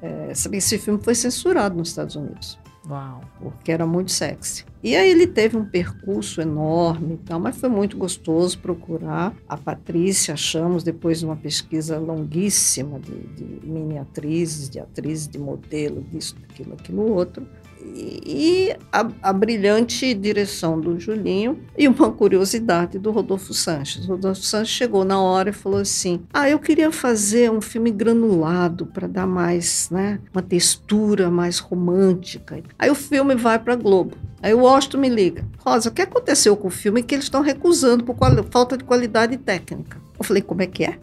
é, 0.00 0.32
esse 0.32 0.78
filme 0.78 1.00
foi 1.02 1.14
censurado 1.14 1.76
nos 1.76 1.88
Estados 1.88 2.16
Unidos. 2.16 2.58
Uau. 2.88 3.20
Porque 3.38 3.70
era 3.70 3.86
muito 3.86 4.10
sexy. 4.10 4.64
E 4.82 4.96
aí 4.96 5.10
ele 5.10 5.26
teve 5.26 5.56
um 5.56 5.64
percurso 5.64 6.40
enorme 6.40 7.14
e 7.14 7.16
tal, 7.18 7.38
mas 7.38 7.56
foi 7.56 7.68
muito 7.68 7.96
gostoso 7.96 8.58
procurar. 8.58 9.32
A 9.48 9.56
Patrícia, 9.56 10.34
achamos, 10.34 10.82
depois 10.82 11.20
de 11.20 11.26
uma 11.26 11.36
pesquisa 11.36 11.98
longuíssima 11.98 12.98
de, 12.98 13.12
de 13.12 13.66
mini 13.66 13.98
atrizes, 13.98 14.68
de 14.68 14.80
atrizes, 14.80 15.28
de 15.28 15.38
modelo, 15.38 16.02
disso, 16.02 16.34
daquilo, 16.40 16.74
aquilo 16.74 17.12
outro 17.12 17.46
e 17.84 18.74
a, 18.92 19.08
a, 19.22 19.32
brilhante 19.32 20.14
direção 20.14 20.80
do 20.80 20.98
Julinho 20.98 21.60
e 21.76 21.88
uma 21.88 22.10
curiosidade 22.12 22.98
do 22.98 23.10
Rodolfo 23.10 23.52
Sanches. 23.52 24.04
O 24.04 24.08
Rodolfo 24.08 24.42
Sanches 24.42 24.70
chegou 24.70 25.04
na 25.04 25.20
hora 25.20 25.50
e 25.50 25.52
falou 25.52 25.80
assim: 25.80 26.20
Ah, 26.32 26.48
eu 26.48 26.58
queria 26.58 26.90
fazer 26.92 27.50
um 27.50 27.60
filme 27.60 27.90
granulado 27.90 28.86
para 28.86 29.06
dar 29.06 29.26
mais, 29.26 29.88
né, 29.90 30.20
uma 30.32 30.42
textura 30.42 31.30
mais 31.30 31.58
romântica. 31.58 32.62
Aí 32.78 32.90
o 32.90 32.94
filme 32.94 33.34
vai 33.34 33.58
para 33.58 33.76
Globo. 33.76 34.16
Aí 34.42 34.54
o 34.54 34.60
Washington 34.60 34.98
me 34.98 35.08
liga: 35.08 35.44
Rosa, 35.58 35.88
o 35.88 35.92
que 35.92 36.02
aconteceu 36.02 36.56
com 36.56 36.68
o 36.68 36.70
filme 36.70 37.02
que 37.02 37.14
eles 37.14 37.24
estão 37.24 37.42
recusando 37.42 38.04
por 38.04 38.16
falta 38.50 38.76
de 38.76 38.84
qualidade 38.84 39.36
técnica? 39.36 39.98
Eu 40.18 40.24
falei: 40.24 40.42
Como 40.42 40.62
é 40.62 40.66
que 40.66 40.84
é? 40.84 40.98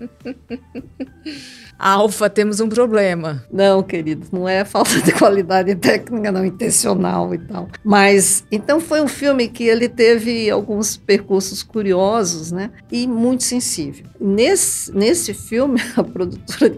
Alfa, 1.78 2.30
temos 2.30 2.60
um 2.60 2.68
problema. 2.68 3.44
Não, 3.52 3.82
querido, 3.82 4.26
não 4.32 4.48
é 4.48 4.64
falta 4.64 5.00
de 5.02 5.12
qualidade 5.12 5.74
técnica, 5.74 6.30
não, 6.30 6.44
intencional 6.44 7.34
e 7.34 7.38
tal. 7.38 7.68
Mas, 7.84 8.44
então 8.50 8.80
foi 8.80 9.00
um 9.00 9.08
filme 9.08 9.48
que 9.48 9.64
ele 9.64 9.88
teve 9.88 10.50
alguns 10.50 10.96
percursos 10.96 11.62
curiosos, 11.62 12.52
né? 12.52 12.70
E 12.90 13.06
muito 13.06 13.44
sensível. 13.44 14.06
Nesse, 14.20 14.92
nesse 14.94 15.34
filme, 15.34 15.80
a 15.96 16.02
produtora 16.02 16.74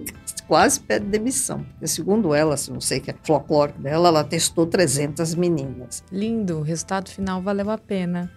quase 0.46 0.80
pede 0.80 1.06
demissão. 1.06 1.64
Porque, 1.72 1.86
segundo 1.86 2.34
ela, 2.34 2.56
se 2.56 2.72
não 2.72 2.80
sei 2.80 3.00
que 3.00 3.10
é 3.10 3.14
folclórico 3.22 3.80
dela, 3.80 4.08
ela 4.08 4.24
testou 4.24 4.66
300 4.66 5.34
meninas. 5.34 6.02
Lindo, 6.10 6.58
o 6.58 6.62
resultado 6.62 7.10
final 7.10 7.42
valeu 7.42 7.70
a 7.70 7.78
pena. 7.78 8.30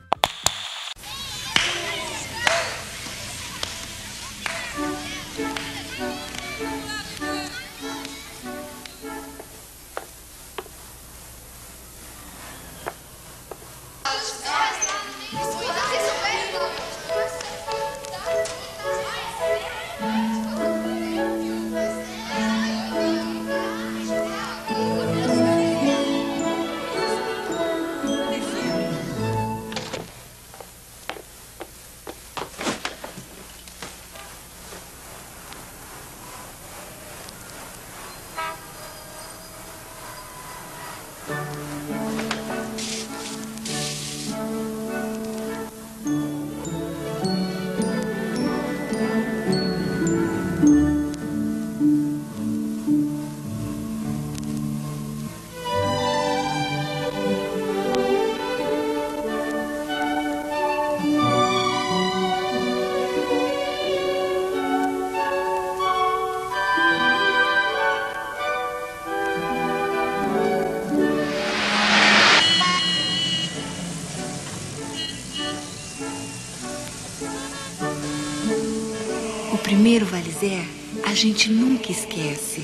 Primeiro 79.99 80.05
Valizer, 80.05 80.65
a 81.03 81.13
gente 81.13 81.51
nunca 81.51 81.91
esquece. 81.91 82.63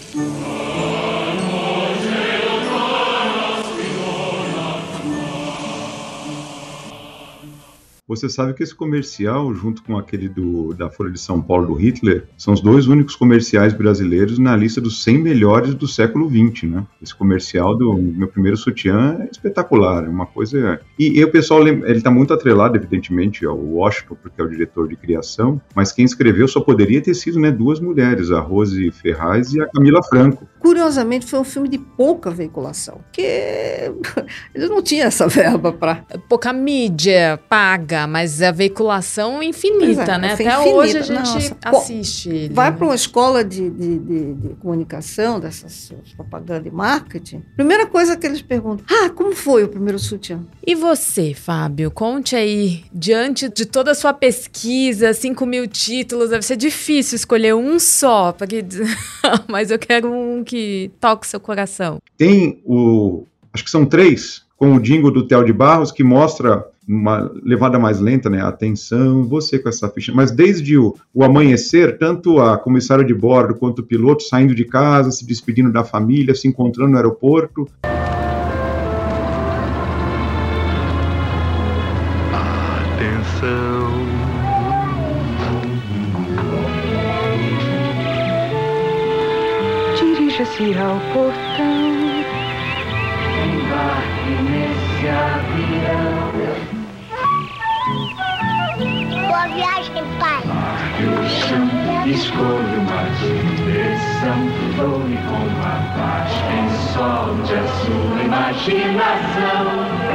Você 8.16 8.30
sabe 8.30 8.54
que 8.54 8.64
esse 8.64 8.74
comercial, 8.74 9.54
junto 9.54 9.84
com 9.84 9.98
aquele 9.98 10.30
do, 10.30 10.74
da 10.74 10.90
Folha 10.90 11.12
de 11.12 11.20
São 11.20 11.42
Paulo 11.42 11.68
do 11.68 11.74
Hitler, 11.74 12.26
são 12.38 12.54
os 12.54 12.62
dois 12.62 12.88
únicos 12.88 13.14
comerciais 13.14 13.74
brasileiros 13.74 14.40
na 14.40 14.56
lista 14.56 14.80
dos 14.80 15.04
100 15.04 15.18
melhores 15.18 15.76
do 15.76 15.86
século 15.86 16.30
XX, 16.30 16.64
né? 16.64 16.88
Esse 17.02 17.14
comercial 17.14 17.76
do 17.76 17.94
meu 17.94 18.30
primeiro 18.30 18.56
sutiã 18.56 19.18
é 19.20 19.30
espetacular, 19.30 20.06
é 20.06 20.08
uma 20.08 20.26
coisa. 20.26 20.80
E, 20.98 21.20
e 21.20 21.24
o 21.24 21.30
pessoal, 21.30 21.68
ele 21.68 21.92
está 21.92 22.10
muito 22.10 22.34
atrelado, 22.34 22.78
evidentemente, 22.78 23.46
ao 23.46 23.58
Washington, 23.58 24.16
porque 24.22 24.40
é 24.40 24.44
o 24.44 24.50
diretor 24.50 24.88
de 24.88 24.96
criação, 24.96 25.62
mas 25.76 25.92
quem 25.92 26.06
escreveu 26.06 26.48
só 26.48 26.62
poderia 26.62 27.02
ter 27.02 27.14
sido 27.14 27.38
né, 27.38 27.52
duas 27.52 27.82
mulheres, 27.82 28.32
a 28.32 28.40
Rose 28.40 28.92
Ferraz 28.92 29.54
e 29.54 29.62
a 29.62 29.68
Camila 29.68 30.02
Franco. 30.04 30.48
Curiosamente, 30.60 31.26
foi 31.26 31.40
um 31.40 31.44
filme 31.44 31.68
de 31.68 31.78
pouca 31.78 32.32
veiculação, 32.32 33.02
porque 33.04 33.22
ele 34.56 34.68
não 34.68 34.82
tinha 34.82 35.06
essa 35.06 35.28
verba 35.28 35.74
para. 35.74 36.06
Pouca 36.30 36.54
mídia 36.54 37.40
paga 37.50 38.05
mas 38.08 38.42
a 38.42 38.52
veiculação 38.52 39.42
infinita, 39.42 40.14
é, 40.14 40.18
né? 40.18 40.34
Até 40.34 40.44
infinita. 40.44 40.70
hoje 40.70 40.98
a 40.98 41.02
gente 41.02 41.34
Nossa, 41.34 41.58
assiste. 41.64 42.30
Ele. 42.30 42.54
Vai 42.54 42.76
para 42.76 42.86
uma 42.86 42.96
escola 42.96 43.44
de, 43.44 43.70
de, 43.70 44.00
de, 44.00 44.34
de, 44.34 44.50
comunicação, 44.56 45.40
dessas 45.40 45.94
propaganda 46.16 46.68
e 46.68 46.72
marketing. 46.72 47.44
Primeira 47.56 47.86
coisa 47.86 48.16
que 48.16 48.26
eles 48.26 48.42
perguntam: 48.42 48.86
Ah, 48.90 49.10
como 49.10 49.36
foi 49.36 49.64
o 49.64 49.70
primeiro 49.70 50.00
sutiã? 50.00 50.42
E 50.66 50.76
você, 50.76 51.34
Fábio? 51.34 51.92
Conte 51.92 52.36
aí, 52.36 52.86
diante 52.94 53.50
de 53.50 53.66
toda 53.66 53.92
a 53.92 53.96
sua 53.96 54.14
pesquisa, 54.14 55.14
5 55.14 55.46
mil 55.46 55.68
títulos, 55.68 56.30
deve 56.30 56.46
ser 56.46 56.58
difícil 56.58 57.16
escolher 57.16 57.54
um 57.56 57.80
só, 57.80 58.32
porque... 58.32 58.64
mas 59.48 59.72
eu 59.72 59.80
quero 59.80 60.12
um 60.12 60.44
que 60.44 60.92
toque 61.00 61.28
seu 61.28 61.40
coração. 61.40 62.00
Tem 62.18 62.62
o. 62.66 63.26
Acho 63.54 63.64
que 63.64 63.72
são 63.72 63.86
três, 63.86 64.44
com 64.58 64.76
o 64.76 64.80
jingle 64.80 65.12
do 65.12 65.28
Theo 65.28 65.46
de 65.46 65.54
Barros, 65.54 65.92
que 65.92 66.04
mostra 66.04 66.66
uma 66.88 67.32
levada 67.44 67.80
mais 67.80 68.00
lenta, 68.00 68.30
né? 68.30 68.42
Atenção, 68.42 69.24
você 69.24 69.58
com 69.58 69.68
essa 69.70 69.90
ficha. 69.90 70.14
Mas 70.14 70.32
desde 70.32 70.78
o, 70.78 70.96
o 71.14 71.24
amanhecer, 71.24 71.98
tanto 71.98 72.40
a 72.40 72.58
comissária 72.58 73.04
de 73.04 73.14
bordo 73.14 73.56
quanto 73.56 73.80
o 73.80 73.84
piloto 73.84 74.24
saindo 74.24 74.54
de 74.54 74.66
casa, 74.66 75.12
se 75.12 75.26
despedindo 75.26 75.72
da 75.72 75.84
família, 75.84 76.36
se 76.36 76.48
encontrando 76.48 76.92
no 76.92 76.98
aeroporto. 76.98 77.68
Atenção. 82.94 83.86
Dirija-se 89.98 90.78
ao 90.78 91.00
portão. 91.14 91.96
Embarque 93.46 94.32
nesse 94.50 95.08
avião. 95.08 95.75
Boa 99.96 100.04
viagem, 100.04 100.04
pai. 100.20 100.44
Escolha 102.06 102.78
uma 102.80 103.04
direção, 103.16 104.40
voe 104.76 105.16
com 105.16 105.46
a 105.62 105.76
paz, 105.96 106.32
quem 106.50 106.68
solte 106.94 107.54
a 107.54 107.66
sua 107.80 108.20
imaginação. 108.24 109.64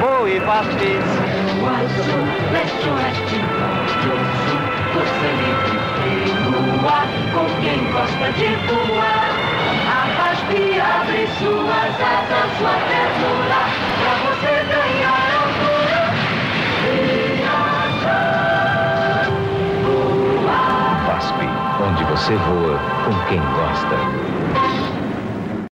Voe, 0.01 0.37
Vasquez. 0.41 1.09
O 1.57 1.67
azul, 1.67 2.29
oeste, 2.53 2.89
norte, 2.89 4.05
sul, 4.45 4.61
Você 4.95 5.29
me 5.39 5.51
ar 6.87 7.09
com 7.33 7.47
quem 7.63 7.81
gosta 7.93 8.27
de 8.33 8.51
voar. 8.67 9.31
A 9.89 9.95
VASP 10.17 10.51
abre 10.79 11.23
suas 11.39 11.95
asas, 12.01 12.49
sua 12.59 12.77
ternura, 12.89 13.63
pra 14.01 14.13
você 14.29 14.53
ganhar 14.69 15.30
onde 21.83 22.05
você 22.05 22.35
voa 22.37 22.79
com 23.05 23.29
quem 23.29 23.41
gosta. 23.41 23.97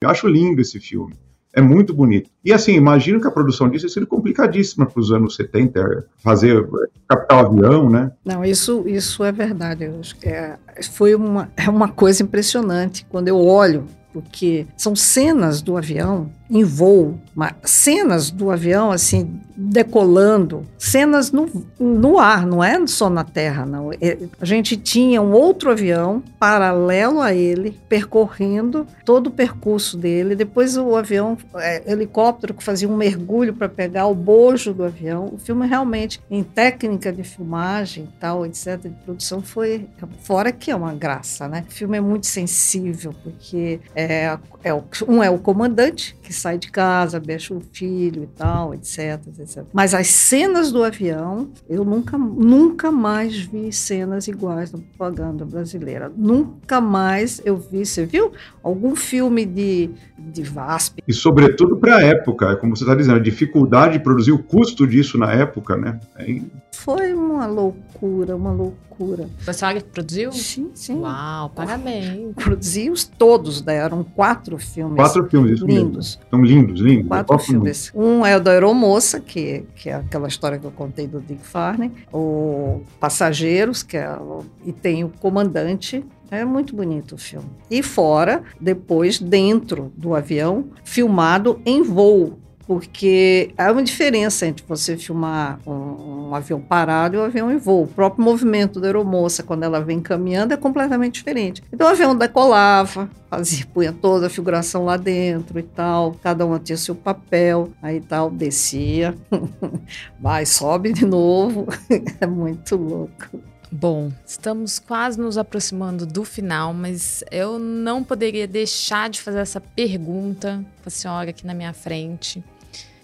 Eu 0.03 0.11
acho 0.11 0.27
lindo 0.27 0.61
esse 0.61 0.81
filme. 0.81 1.15
É 1.55 1.61
muito 1.61 1.95
bonito. 1.95 2.31
E 2.45 2.53
assim, 2.53 2.73
imagino 2.73 3.21
que 3.21 3.27
a 3.27 3.31
produção 3.31 3.69
disso 3.69 3.85
tenha 3.85 3.93
sido 3.93 4.07
complicadíssima 4.07 4.87
para 4.87 4.99
os 4.99 5.13
anos 5.13 5.37
70, 5.37 6.07
fazer 6.17 6.67
capital 7.07 7.47
avião, 7.47 7.91
né? 7.91 8.11
Não, 8.25 8.45
isso, 8.45 8.85
isso 8.87 9.23
é 9.23 9.31
verdade. 9.31 9.85
Eu 9.85 10.01
acho 10.01 10.17
que 10.17 10.29
é, 10.29 10.59
foi 10.91 11.15
uma, 11.15 11.53
é 11.57 11.69
uma 11.69 11.89
coisa 11.89 12.23
impressionante. 12.23 13.07
Quando 13.09 13.29
eu 13.29 13.39
olho 13.39 13.87
porque 14.13 14.67
são 14.77 14.95
cenas 14.95 15.63
do 15.63 15.77
avião 15.77 16.31
em 16.53 16.65
voo, 16.65 17.19
cenas 17.65 18.31
do 18.31 18.51
avião 18.51 18.93
assim 18.93 19.41
decolando, 19.57 20.67
cenas 20.79 21.31
no, 21.31 21.49
no 21.79 22.19
ar, 22.19 22.47
não 22.47 22.63
é 22.63 22.85
só 22.87 23.09
na 23.09 23.23
terra, 23.23 23.65
não. 23.65 23.93
É, 23.93 24.19
a 24.41 24.45
gente 24.45 24.77
tinha 24.77 25.21
um 25.21 25.33
outro 25.33 25.71
avião 25.71 26.23
paralelo 26.39 27.21
a 27.21 27.35
ele, 27.35 27.79
percorrendo 27.89 28.87
todo 29.05 29.29
o 29.29 29.31
percurso 29.31 29.97
dele. 29.97 30.35
Depois 30.35 30.77
o 30.77 30.97
avião, 30.97 31.37
é, 31.57 31.91
helicóptero 31.91 32.55
que 32.55 32.65
fazia 32.65 32.89
um 32.89 32.97
mergulho 32.97 33.55
para 33.55 33.69
pegar 33.69 34.07
o 34.07 34.15
bojo 34.15 34.73
do 34.73 34.85
avião. 34.85 35.31
O 35.33 35.39
filme 35.39 35.67
realmente, 35.67 36.21
em 36.31 36.43
técnica 36.43 37.13
de 37.13 37.23
filmagem, 37.23 38.09
tal, 38.19 38.45
etc, 38.47 38.81
de 38.83 38.91
produção, 39.05 39.43
foi 39.43 39.87
fora 40.23 40.51
que 40.51 40.71
é 40.71 40.77
uma 40.77 40.95
graça, 40.95 41.47
né? 41.47 41.65
O 41.69 41.73
filme 41.73 41.99
é 41.99 42.01
muito 42.01 42.27
sensível 42.27 43.15
porque 43.23 43.81
é, 43.95 44.37
é 44.65 44.75
um 45.07 45.23
é 45.23 45.31
o 45.31 45.39
comandante 45.39 46.17
que 46.23 46.33
sai 46.43 46.59
de 46.59 46.70
casa, 46.70 47.20
deixa 47.20 47.55
o 47.55 47.61
filho 47.72 48.24
e 48.24 48.26
tal, 48.26 48.74
etc, 48.74 49.20
etc. 49.38 49.64
Mas 49.72 49.95
as 49.95 50.09
cenas 50.09 50.72
do 50.72 50.82
avião, 50.82 51.51
eu 51.68 51.84
nunca, 51.84 52.18
nunca 52.18 52.90
mais 52.90 53.38
vi 53.38 53.72
cenas 53.72 54.26
iguais 54.26 54.72
na 54.72 54.80
propaganda 54.80 55.45
brasileira. 55.45 56.12
Nunca 56.16 56.80
mais 56.80 57.40
eu 57.45 57.57
vi. 57.57 57.86
Você 57.86 58.05
viu 58.05 58.32
algum 58.62 58.97
filme 58.97 59.47
de, 59.47 59.90
de 60.18 60.43
VASP? 60.43 61.03
E 61.07 61.12
sobretudo 61.12 61.76
para 61.76 61.97
a 61.97 62.03
época, 62.03 62.57
como 62.57 62.76
você 62.76 62.82
está 62.82 62.95
dizendo, 62.95 63.16
a 63.16 63.22
dificuldade 63.22 63.95
de 63.95 64.01
produzir 64.01 64.32
o 64.32 64.43
custo 64.43 64.86
disso 64.86 65.16
na 65.16 65.32
época, 65.32 65.76
né? 65.76 66.01
É... 66.16 66.40
Foi 66.85 67.14
uma 67.14 67.47
loucura, 67.47 68.35
uma 68.35 68.51
loucura. 68.51 69.28
Foi 69.39 69.51
a 69.51 69.55
senhora 69.55 69.80
que 69.80 69.89
produziu? 69.89 70.33
Sim, 70.33 70.72
sim. 70.74 70.99
Uau, 70.99 71.49
parabéns. 71.51 72.35
Produzi 72.35 72.91
os 72.91 73.05
todos, 73.05 73.62
né? 73.62 73.76
eram 73.76 74.03
quatro 74.03 74.59
filmes. 74.59 74.97
Quatro 74.97 75.28
filmes, 75.30 75.53
isso 75.53 75.66
lindos. 75.66 76.16
Mesmo. 76.16 76.30
São 76.30 76.45
lindos, 76.45 76.80
lindos. 76.80 77.07
Quatro 77.07 77.39
filmes. 77.39 77.89
Filme? 77.89 78.07
Um 78.07 78.26
é 78.26 78.37
o 78.37 78.41
da 78.41 78.51
Aeromoça, 78.51 79.20
que, 79.20 79.64
que 79.76 79.91
é 79.91 79.95
aquela 79.95 80.26
história 80.26 80.59
que 80.59 80.64
eu 80.64 80.72
contei 80.72 81.07
do 81.07 81.20
Dick 81.20 81.47
Farney. 81.47 81.93
O 82.12 82.83
Passageiros, 82.99 83.85
que 83.85 83.97
é, 83.97 84.18
e 84.64 84.72
tem 84.72 85.05
o 85.05 85.09
Comandante, 85.09 86.05
é 86.33 86.45
muito 86.45 86.74
bonito 86.74 87.14
o 87.14 87.18
filme. 87.18 87.47
E 87.70 87.80
fora, 87.80 88.43
depois, 88.61 89.20
dentro 89.20 89.93
do 89.97 90.16
avião, 90.16 90.64
filmado 90.83 91.61
em 91.64 91.80
voo 91.83 92.41
porque 92.73 93.53
há 93.59 93.70
uma 93.70 93.83
diferença 93.83 94.47
entre 94.47 94.64
você 94.66 94.97
filmar 94.97 95.61
um, 95.66 96.31
um, 96.31 96.35
avião 96.35 96.59
parado 96.59 97.16
e 97.16 97.18
um 97.18 97.25
avião 97.25 97.53
em 97.53 97.59
voo. 97.59 97.83
O 97.83 97.87
próprio 97.87 98.25
movimento 98.25 98.81
da 98.81 98.87
aeromoça, 98.87 99.43
quando 99.43 99.62
ela 99.62 99.79
vem 99.79 100.01
caminhando, 100.01 100.55
é 100.55 100.57
completamente 100.57 101.14
diferente. 101.14 101.62
Então 101.70 101.87
o 101.87 101.91
avião 101.91 102.16
decolava, 102.16 103.11
fazia, 103.29 103.66
punha 103.66 103.93
toda 103.93 104.29
a 104.29 104.31
figuração 104.31 104.87
lá 104.87 104.97
dentro 104.97 105.59
e 105.59 105.62
tal, 105.62 106.16
cada 106.23 106.47
um 106.47 106.59
tinha 106.59 106.79
seu 106.79 106.95
papel, 106.95 107.70
aí 107.83 108.01
tal, 108.01 108.31
descia, 108.31 109.14
vai, 110.18 110.47
sobe 110.47 110.95
de 110.95 111.05
novo, 111.05 111.66
é 112.23 112.27
muito 112.27 112.75
louco. 112.75 113.39
Bom, 113.70 114.11
estamos 114.27 114.79
quase 114.79 115.18
nos 115.18 115.39
aproximando 115.39 116.05
do 116.05 116.25
final, 116.25 116.73
mas 116.73 117.23
eu 117.31 117.59
não 117.59 118.03
poderia 118.03 118.47
deixar 118.47 119.11
de 119.11 119.20
fazer 119.20 119.39
essa 119.41 119.61
pergunta 119.61 120.64
para 120.81 120.89
a 120.89 120.91
senhora 120.91 121.31
aqui 121.31 121.47
na 121.47 121.55
minha 121.55 121.73
frente. 121.73 122.45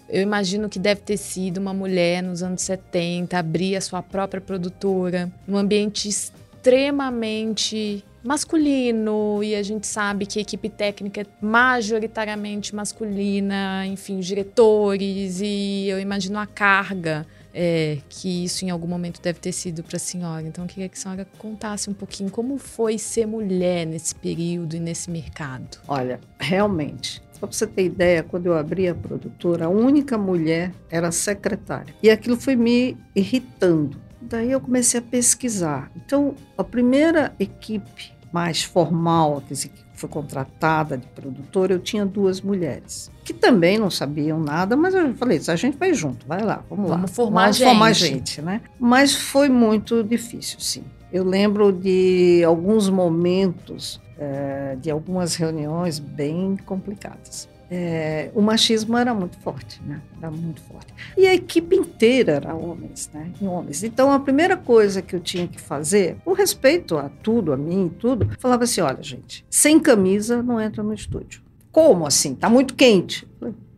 Eu 0.09 0.21
imagino 0.21 0.67
que 0.67 0.79
deve 0.79 1.01
ter 1.01 1.17
sido 1.17 1.57
uma 1.57 1.73
mulher 1.73 2.23
nos 2.23 2.41
anos 2.41 2.63
70, 2.63 3.37
abrir 3.37 3.75
a 3.75 3.81
sua 3.81 4.01
própria 4.01 4.41
produtora, 4.41 5.31
num 5.47 5.57
ambiente 5.57 6.09
extremamente 6.09 8.03
masculino 8.23 9.41
e 9.43 9.55
a 9.55 9.63
gente 9.63 9.87
sabe 9.87 10.25
que 10.25 10.39
a 10.39 10.41
equipe 10.41 10.67
técnica 10.69 11.21
é 11.21 11.25
majoritariamente 11.39 12.75
masculina, 12.75 13.85
enfim, 13.85 14.19
os 14.19 14.25
diretores 14.25 15.39
e 15.41 15.87
eu 15.87 15.99
imagino 15.99 16.37
a 16.37 16.45
carga 16.45 17.25
é, 17.53 17.97
que 18.07 18.43
isso 18.43 18.65
em 18.65 18.69
algum 18.69 18.87
momento 18.87 19.21
deve 19.21 19.39
ter 19.39 19.51
sido 19.51 19.83
para 19.83 19.97
a 19.97 19.99
senhora. 19.99 20.45
Então, 20.45 20.63
eu 20.63 20.69
queria 20.69 20.89
que 20.89 20.97
a 20.97 21.01
senhora 21.01 21.27
contasse 21.37 21.89
um 21.89 21.93
pouquinho 21.93 22.29
como 22.29 22.57
foi 22.57 22.97
ser 22.97 23.25
mulher 23.25 23.85
nesse 23.85 24.13
período 24.15 24.75
e 24.75 24.79
nesse 24.79 25.09
mercado. 25.09 25.79
Olha, 25.87 26.19
realmente. 26.39 27.21
Só 27.39 27.47
para 27.47 27.55
você 27.55 27.67
ter 27.67 27.85
ideia, 27.85 28.23
quando 28.23 28.47
eu 28.47 28.57
abri 28.57 28.87
a 28.87 28.95
produtora, 28.95 29.65
a 29.65 29.69
única 29.69 30.17
mulher 30.17 30.73
era 30.89 31.11
secretária. 31.11 31.93
E 32.03 32.09
aquilo 32.09 32.35
foi 32.35 32.55
me 32.55 32.97
irritando. 33.15 33.97
Daí 34.21 34.51
eu 34.51 34.59
comecei 34.59 34.99
a 34.99 35.03
pesquisar. 35.03 35.91
Então, 35.95 36.35
a 36.57 36.63
primeira 36.63 37.33
equipe 37.39 38.11
mais 38.31 38.63
formal, 38.63 39.41
que 39.47 39.71
foi 39.93 40.09
contratada 40.09 40.97
de 40.97 41.07
produtora, 41.07 41.73
eu 41.73 41.79
tinha 41.79 42.05
duas 42.05 42.41
mulheres 42.41 43.09
que 43.29 43.33
também 43.33 43.77
não 43.77 43.91
sabiam 43.91 44.39
nada, 44.39 44.75
mas 44.75 44.95
eu 44.95 45.13
falei, 45.13 45.39
a 45.47 45.55
gente 45.55 45.77
vai 45.77 45.93
junto, 45.93 46.25
vai 46.25 46.41
lá, 46.41 46.63
vamos, 46.67 46.89
vamos 46.89 47.11
lá. 47.11 47.15
Formar 47.15 47.41
vamos 47.43 47.57
gente. 47.57 47.67
formar 47.67 47.93
gente, 47.93 48.41
né? 48.41 48.61
Mas 48.79 49.13
foi 49.13 49.49
muito 49.49 50.03
difícil, 50.03 50.59
sim. 50.59 50.83
Eu 51.11 51.23
lembro 51.23 51.71
de 51.71 52.43
alguns 52.45 52.89
momentos, 52.89 53.99
é, 54.17 54.77
de 54.79 54.91
algumas 54.91 55.35
reuniões 55.35 55.97
bem 55.97 56.57
complicadas. 56.65 57.49
É, 57.71 58.31
o 58.33 58.41
machismo 58.41 58.97
era 58.97 59.13
muito 59.13 59.37
forte, 59.39 59.79
né? 59.83 60.01
Era 60.17 60.31
muito 60.31 60.59
forte. 60.61 60.91
E 61.15 61.27
a 61.27 61.35
equipe 61.35 61.75
inteira 61.75 62.33
era 62.33 62.55
homens, 62.55 63.11
né? 63.13 63.31
E 63.39 63.45
homens. 63.45 63.83
Então 63.83 64.11
a 64.11 64.19
primeira 64.19 64.57
coisa 64.57 65.03
que 65.03 65.15
eu 65.15 65.19
tinha 65.19 65.47
que 65.47 65.61
fazer, 65.61 66.17
por 66.25 66.35
respeito 66.35 66.97
a 66.97 67.09
tudo, 67.09 67.53
a 67.53 67.57
mim 67.57 67.85
e 67.85 67.89
tudo, 67.91 68.27
falava 68.39 68.63
assim: 68.63 68.81
olha, 68.81 69.03
gente, 69.03 69.45
sem 69.49 69.79
camisa 69.79 70.41
não 70.41 70.59
entra 70.59 70.81
no 70.81 70.93
estúdio. 70.93 71.41
Como 71.71 72.07
assim? 72.07 72.33
Tá 72.33 72.49
muito 72.49 72.73
quente. 72.73 73.27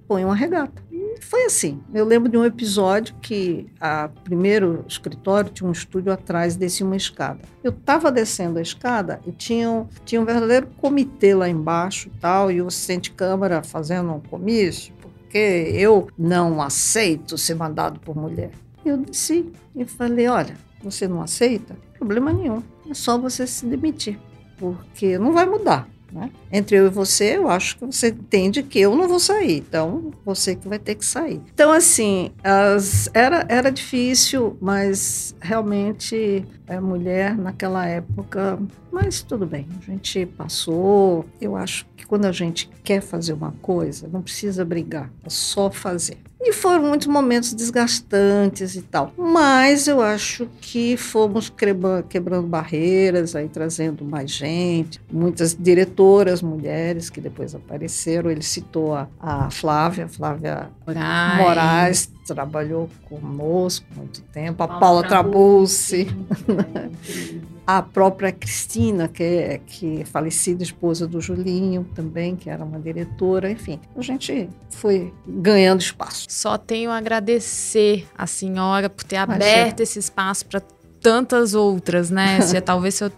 Põe 0.08 0.24
uma 0.24 0.36
regata. 0.36 0.82
Foi 1.20 1.46
assim. 1.46 1.82
Eu 1.94 2.06
lembro 2.06 2.30
de 2.30 2.38
um 2.38 2.46
episódio 2.46 3.16
que 3.22 3.68
a 3.80 4.10
primeiro 4.24 4.86
escritório 4.88 5.50
tinha 5.50 5.68
um 5.68 5.72
estúdio 5.72 6.12
atrás, 6.12 6.56
descia 6.56 6.86
uma 6.86 6.96
escada. 6.96 7.40
Eu 7.64 7.72
estava 7.72 8.12
descendo 8.12 8.60
a 8.60 8.62
escada 8.62 9.20
e 9.26 9.32
tinha, 9.32 9.86
tinha 10.06 10.22
um 10.22 10.26
verdadeiro 10.26 10.68
comitê 10.78 11.34
lá 11.34 11.50
embaixo 11.50 12.10
tal, 12.20 12.52
e 12.52 12.62
o 12.62 12.68
assistente 12.68 13.12
câmara 13.12 13.64
fazendo 13.64 14.12
um 14.12 14.20
comício, 14.20 14.94
porque 15.02 15.72
eu 15.74 16.08
não 16.18 16.62
aceito 16.62 17.38
ser 17.38 17.56
mandado 17.56 18.00
por 18.00 18.16
mulher. 18.16 18.52
Eu 18.84 18.98
desci 18.98 19.52
e 19.76 19.86
falei: 19.86 20.28
olha, 20.28 20.56
você 20.84 21.08
não 21.08 21.22
aceita? 21.22 21.76
Problema 21.98 22.34
nenhum. 22.34 22.62
É 22.90 22.94
só 22.94 23.18
você 23.18 23.46
se 23.46 23.66
demitir, 23.66 24.20
porque 24.58 25.18
não 25.18 25.32
vai 25.32 25.46
mudar. 25.46 25.88
Né? 26.12 26.30
Entre 26.52 26.76
eu 26.76 26.88
e 26.88 26.90
você, 26.90 27.38
eu 27.38 27.48
acho 27.48 27.78
que 27.78 27.86
você 27.86 28.10
entende 28.10 28.62
que 28.64 28.80
eu 28.80 28.96
não 28.96 29.08
vou 29.08 29.20
sair, 29.20 29.58
então 29.58 30.12
você 30.26 30.56
que 30.56 30.68
vai 30.68 30.78
ter 30.78 30.96
que 30.96 31.06
sair. 31.06 31.42
Então, 31.54 31.72
assim, 31.72 32.32
as, 32.44 33.10
era, 33.14 33.46
era 33.48 33.72
difícil, 33.72 34.58
mas 34.60 35.34
realmente 35.40 36.46
é, 36.68 36.80
mulher 36.80 37.38
naquela 37.38 37.86
época. 37.86 38.60
Mas 38.92 39.22
tudo 39.22 39.46
bem, 39.46 39.68
a 39.82 39.92
gente 39.92 40.26
passou. 40.26 41.26
Eu 41.40 41.56
acho 41.56 41.86
que 41.96 42.06
quando 42.06 42.26
a 42.26 42.32
gente 42.32 42.70
quer 42.84 43.02
fazer 43.02 43.34
uma 43.34 43.54
coisa, 43.62 44.10
não 44.12 44.22
precisa 44.22 44.66
brigar, 44.66 45.10
é 45.24 45.30
só 45.30 45.72
fazer. 45.72 46.18
E 46.44 46.52
foram 46.54 46.84
muitos 46.84 47.08
momentos 47.08 47.54
desgastantes 47.54 48.76
e 48.76 48.82
tal. 48.82 49.14
Mas 49.16 49.88
eu 49.88 50.02
acho 50.02 50.48
que 50.60 50.98
fomos 50.98 51.54
quebrando 52.10 52.48
barreiras, 52.48 53.36
aí 53.36 53.48
trazendo 53.48 54.04
mais 54.04 54.32
gente, 54.32 55.00
muitas 55.12 55.56
diretoras 55.56 56.42
mulheres 56.42 57.12
que 57.12 57.22
depois 57.22 57.54
apareceram. 57.54 58.32
Ele 58.32 58.42
citou 58.42 58.96
a, 58.96 59.08
a 59.20 59.52
Flávia, 59.52 60.08
Flávia 60.08 60.70
Moraes. 60.88 61.38
Moraes 61.38 62.12
trabalhou 62.26 62.90
conosco 63.08 63.86
muito 63.96 64.22
tempo, 64.24 64.64
a 64.64 64.68
Paula, 64.68 64.80
Paula 64.80 65.04
Trabulsi, 65.08 66.08
a 67.78 67.82
própria 67.82 68.32
Cristina, 68.32 69.08
que 69.08 69.24
é, 69.24 69.62
que 69.66 70.02
é 70.02 70.06
falecida 70.06 70.62
esposa 70.62 71.08
do 71.08 71.22
Julinho 71.22 71.86
também, 71.96 72.36
que 72.36 72.50
era 72.50 72.64
uma 72.66 72.80
diretora, 72.80 73.50
enfim, 73.50 73.80
a 73.96 74.02
gente 74.02 74.50
foi 74.70 75.14
ganhando 75.26 75.80
espaço. 75.80 76.26
Só 76.30 76.58
tenho 76.58 76.92
a 76.92 76.98
agradecer 76.98 78.06
a 78.18 78.28
senhora 78.28 78.90
por 78.90 79.06
ter 79.06 79.16
aberto 79.18 79.80
esse 79.80 80.00
espaço 80.00 80.46
para 80.48 80.62
tantas 81.02 81.54
outras, 81.54 82.10
né? 82.10 82.40
se, 82.42 82.60
talvez 82.62 82.96
se 82.96 83.06
eu 83.06 83.12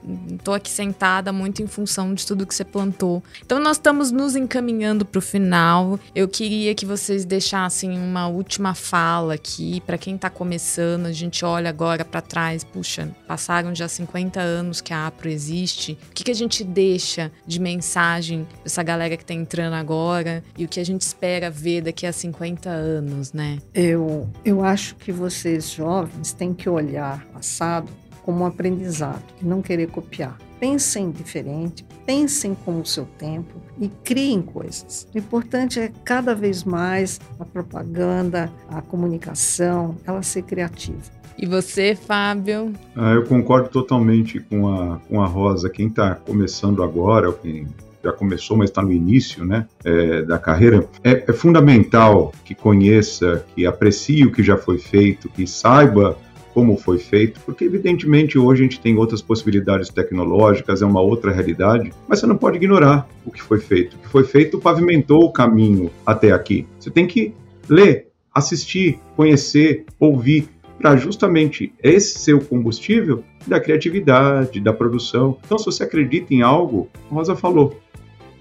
tô 0.44 0.54
aqui 0.54 0.70
sentada 0.70 1.32
muito 1.32 1.62
em 1.62 1.68
função 1.68 2.14
de 2.14 2.26
tudo 2.26 2.48
que 2.48 2.56
você 2.56 2.64
plantou. 2.64 3.22
Então 3.46 3.60
nós 3.60 3.78
estamos 3.78 4.12
nos 4.12 4.36
encaminhando 4.36 5.06
para 5.06 5.20
o 5.20 5.22
final. 5.22 6.00
Eu 6.16 6.28
queria 6.28 6.74
que 6.74 6.86
vocês 6.86 7.26
deixassem 7.26 7.98
uma 7.98 8.28
última 8.28 8.74
fala 8.74 9.34
aqui 9.34 9.82
para 9.82 9.98
quem 9.98 10.16
está 10.16 10.30
começando. 10.30 11.06
A 11.06 11.12
gente 11.12 11.44
olha 11.44 11.70
agora 11.70 12.06
para 12.06 12.22
trás, 12.22 12.64
puxa, 12.64 13.10
passaram 13.28 13.76
já 13.76 13.88
50 13.88 14.40
anos 14.40 14.82
que 14.82 14.94
a 14.94 15.08
APRO 15.08 15.30
existe. 15.30 15.98
O 16.10 16.14
que, 16.14 16.24
que 16.24 16.32
a 16.32 16.36
gente 16.36 16.64
deixa 16.64 17.32
de 17.46 17.60
mensagem 17.60 18.46
para 18.46 18.64
essa 18.66 18.84
galera 18.84 19.18
que 19.18 19.24
está 19.24 19.34
entrando 19.34 19.74
agora 19.74 20.44
e 20.58 20.66
o 20.66 20.68
que 20.68 20.80
a 20.80 20.86
gente 20.86 21.02
espera 21.02 21.50
ver 21.50 21.82
daqui 21.82 22.06
a 22.06 22.14
50 22.14 22.70
anos, 22.70 23.34
né? 23.34 23.60
Eu, 23.74 24.30
eu 24.46 24.64
acho 24.64 24.96
que 24.96 25.12
vocês 25.12 25.72
jovens 25.72 26.34
têm 26.34 26.54
que 26.54 26.70
olhar 26.70 27.26
o 27.36 27.44
passado 27.74 27.90
como 28.24 28.44
um 28.44 28.46
aprendizado 28.46 29.24
e 29.42 29.46
não 29.46 29.62
querer 29.62 29.90
copiar. 29.90 30.38
Pensem 30.60 31.12
diferente, 31.12 31.86
pensem 32.06 32.56
com 32.56 32.80
o 32.80 32.86
seu 32.86 33.06
tempo 33.18 33.56
e 33.78 33.90
criem 34.04 34.42
coisas. 34.42 35.08
O 35.14 35.18
importante 35.18 35.80
é 35.80 35.92
cada 36.06 36.34
vez 36.34 36.64
mais 36.64 37.20
a 37.38 37.44
propaganda, 37.44 38.50
a 38.70 38.82
comunicação, 38.82 39.98
ela 40.06 40.24
ser 40.24 40.44
criativa. 40.44 41.02
E 41.38 41.46
você, 41.46 41.96
Fábio? 41.96 42.72
Ah, 42.96 43.12
eu 43.12 43.24
concordo 43.26 43.68
totalmente 43.68 44.40
com 44.40 44.70
a, 44.70 45.00
com 45.00 45.22
a 45.22 45.26
Rosa. 45.26 45.70
Quem 45.70 45.88
está 45.88 46.16
começando 46.16 46.82
agora, 46.82 47.28
ou 47.28 47.34
quem 47.34 47.68
já 48.02 48.14
começou, 48.14 48.56
mas 48.56 48.70
está 48.70 48.82
no 48.82 48.92
início 48.92 49.44
né, 49.44 49.66
é, 49.84 50.22
da 50.22 50.38
carreira, 50.38 50.88
é, 51.04 51.26
é 51.28 51.34
fundamental 51.34 52.32
que 52.46 52.56
conheça, 52.56 53.46
que 53.54 53.66
aprecie 53.66 54.24
o 54.26 54.32
que 54.32 54.44
já 54.44 54.58
foi 54.58 54.78
feito, 54.78 55.28
que 55.28 55.46
saiba 55.46 56.18
como 56.54 56.78
foi 56.78 56.98
feito, 56.98 57.40
porque 57.46 57.66
evidentemente 57.66 58.38
hoje 58.38 58.62
a 58.62 58.64
gente 58.64 58.80
tem 58.80 58.98
outras 58.98 59.22
possibilidades 59.22 59.90
tecnológicas, 59.90 60.82
é 60.82 60.86
uma 60.86 61.02
outra 61.02 61.32
realidade, 61.32 61.92
mas 62.08 62.20
você 62.20 62.28
não 62.28 62.38
pode 62.38 62.58
ignorar 62.58 63.08
o 63.26 63.32
que 63.32 63.42
foi 63.42 63.60
feito. 63.60 63.96
O 63.96 64.00
que 64.00 64.08
foi 64.08 64.24
feito 64.24 64.60
pavimentou 64.60 65.24
o 65.24 65.32
caminho 65.32 65.90
até 66.06 66.32
aqui. 66.32 66.68
Você 66.80 66.92
tem 66.92 67.08
que 67.08 67.34
ler, 67.68 68.08
assistir, 68.34 69.00
conhecer, 69.16 69.86
ouvir, 70.00 70.48
para 70.78 70.98
justamente 70.98 71.74
esse 71.82 72.20
ser 72.20 72.34
o 72.34 72.44
combustível 72.44 73.24
da 73.48 73.60
criatividade, 73.60 74.60
da 74.60 74.74
produção. 74.74 75.38
Então, 75.46 75.58
se 75.58 75.66
você 75.66 75.84
acredita 75.84 76.34
em 76.34 76.42
algo, 76.42 76.90
Rosa 77.10 77.36
falou, 77.36 77.80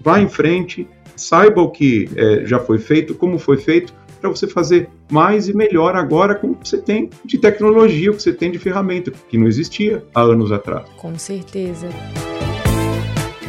vá 0.01 0.19
em 0.19 0.27
frente, 0.27 0.85
saiba 1.15 1.61
o 1.61 1.69
que 1.69 2.09
é, 2.15 2.45
já 2.45 2.59
foi 2.59 2.79
feito, 2.79 3.15
como 3.15 3.39
foi 3.39 3.57
feito, 3.57 3.93
para 4.23 4.29
você 4.29 4.47
fazer 4.47 4.89
mais 5.11 5.49
e 5.49 5.53
melhor 5.53 5.97
agora 5.97 6.33
com 6.33 6.51
o 6.51 6.55
que 6.55 6.69
você 6.69 6.77
tem 6.77 7.09
de 7.25 7.37
tecnologia, 7.37 8.09
o 8.09 8.15
que 8.15 8.23
você 8.23 8.31
tem 8.31 8.49
de 8.49 8.57
ferramenta, 8.57 9.11
que 9.11 9.37
não 9.37 9.47
existia 9.47 10.01
há 10.15 10.21
anos 10.21 10.49
atrás. 10.49 10.87
Com 10.95 11.17
certeza. 11.19 11.89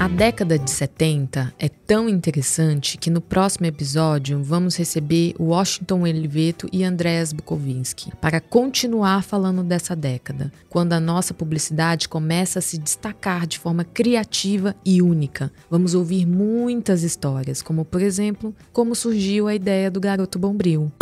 A 0.04 0.08
década 0.08 0.58
de 0.58 0.70
70 0.70 1.54
é 1.58 1.66
tão 1.66 2.10
interessante 2.10 2.98
que 2.98 3.08
no 3.08 3.22
próximo 3.22 3.64
episódio 3.64 4.38
vamos 4.44 4.76
receber 4.76 5.34
Washington 5.40 6.02
Oliveto 6.02 6.68
e 6.70 6.84
Andreas 6.84 7.32
Bukovinski 7.32 8.12
para 8.20 8.38
continuar 8.38 9.22
falando 9.22 9.62
dessa 9.62 9.96
década, 9.96 10.52
quando 10.68 10.92
a 10.92 11.00
nossa 11.00 11.32
publicidade 11.32 12.06
começa 12.06 12.58
a 12.58 12.62
se 12.62 12.76
destacar 12.76 13.46
de 13.46 13.58
forma 13.58 13.82
criativa 13.82 14.76
e 14.84 15.00
única. 15.00 15.50
Vamos 15.70 15.94
ouvir 15.94 16.26
muitas 16.26 17.02
histórias, 17.02 17.62
como 17.62 17.82
por 17.82 18.02
exemplo, 18.02 18.54
como 18.74 18.94
surgiu 18.94 19.48
a 19.48 19.54
ideia 19.54 19.90
do 19.90 20.00
garoto 20.00 20.38
bombril. 20.38 20.92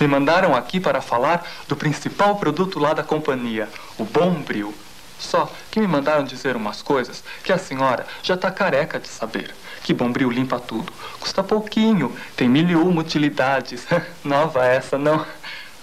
Me 0.00 0.06
mandaram 0.06 0.56
aqui 0.56 0.80
para 0.80 1.02
falar 1.02 1.46
do 1.68 1.76
principal 1.76 2.36
produto 2.36 2.78
lá 2.78 2.94
da 2.94 3.02
companhia, 3.02 3.68
o 3.98 4.06
Bombril. 4.06 4.72
Só 5.20 5.52
que 5.70 5.78
me 5.78 5.86
mandaram 5.86 6.24
dizer 6.24 6.56
umas 6.56 6.82
coisas 6.82 7.22
que 7.44 7.52
a 7.52 7.58
senhora 7.58 8.06
já 8.22 8.36
tá 8.36 8.50
careca 8.50 8.98
de 8.98 9.06
saber. 9.06 9.54
Que 9.84 9.94
Bombril 9.94 10.30
limpa 10.30 10.58
tudo. 10.58 10.92
Custa 11.20 11.42
pouquinho, 11.42 12.16
tem 12.36 12.48
mil 12.48 12.68
e 12.68 12.74
uma 12.74 13.02
utilidades. 13.02 13.86
Nova 14.24 14.66
essa, 14.66 14.98
não? 14.98 15.24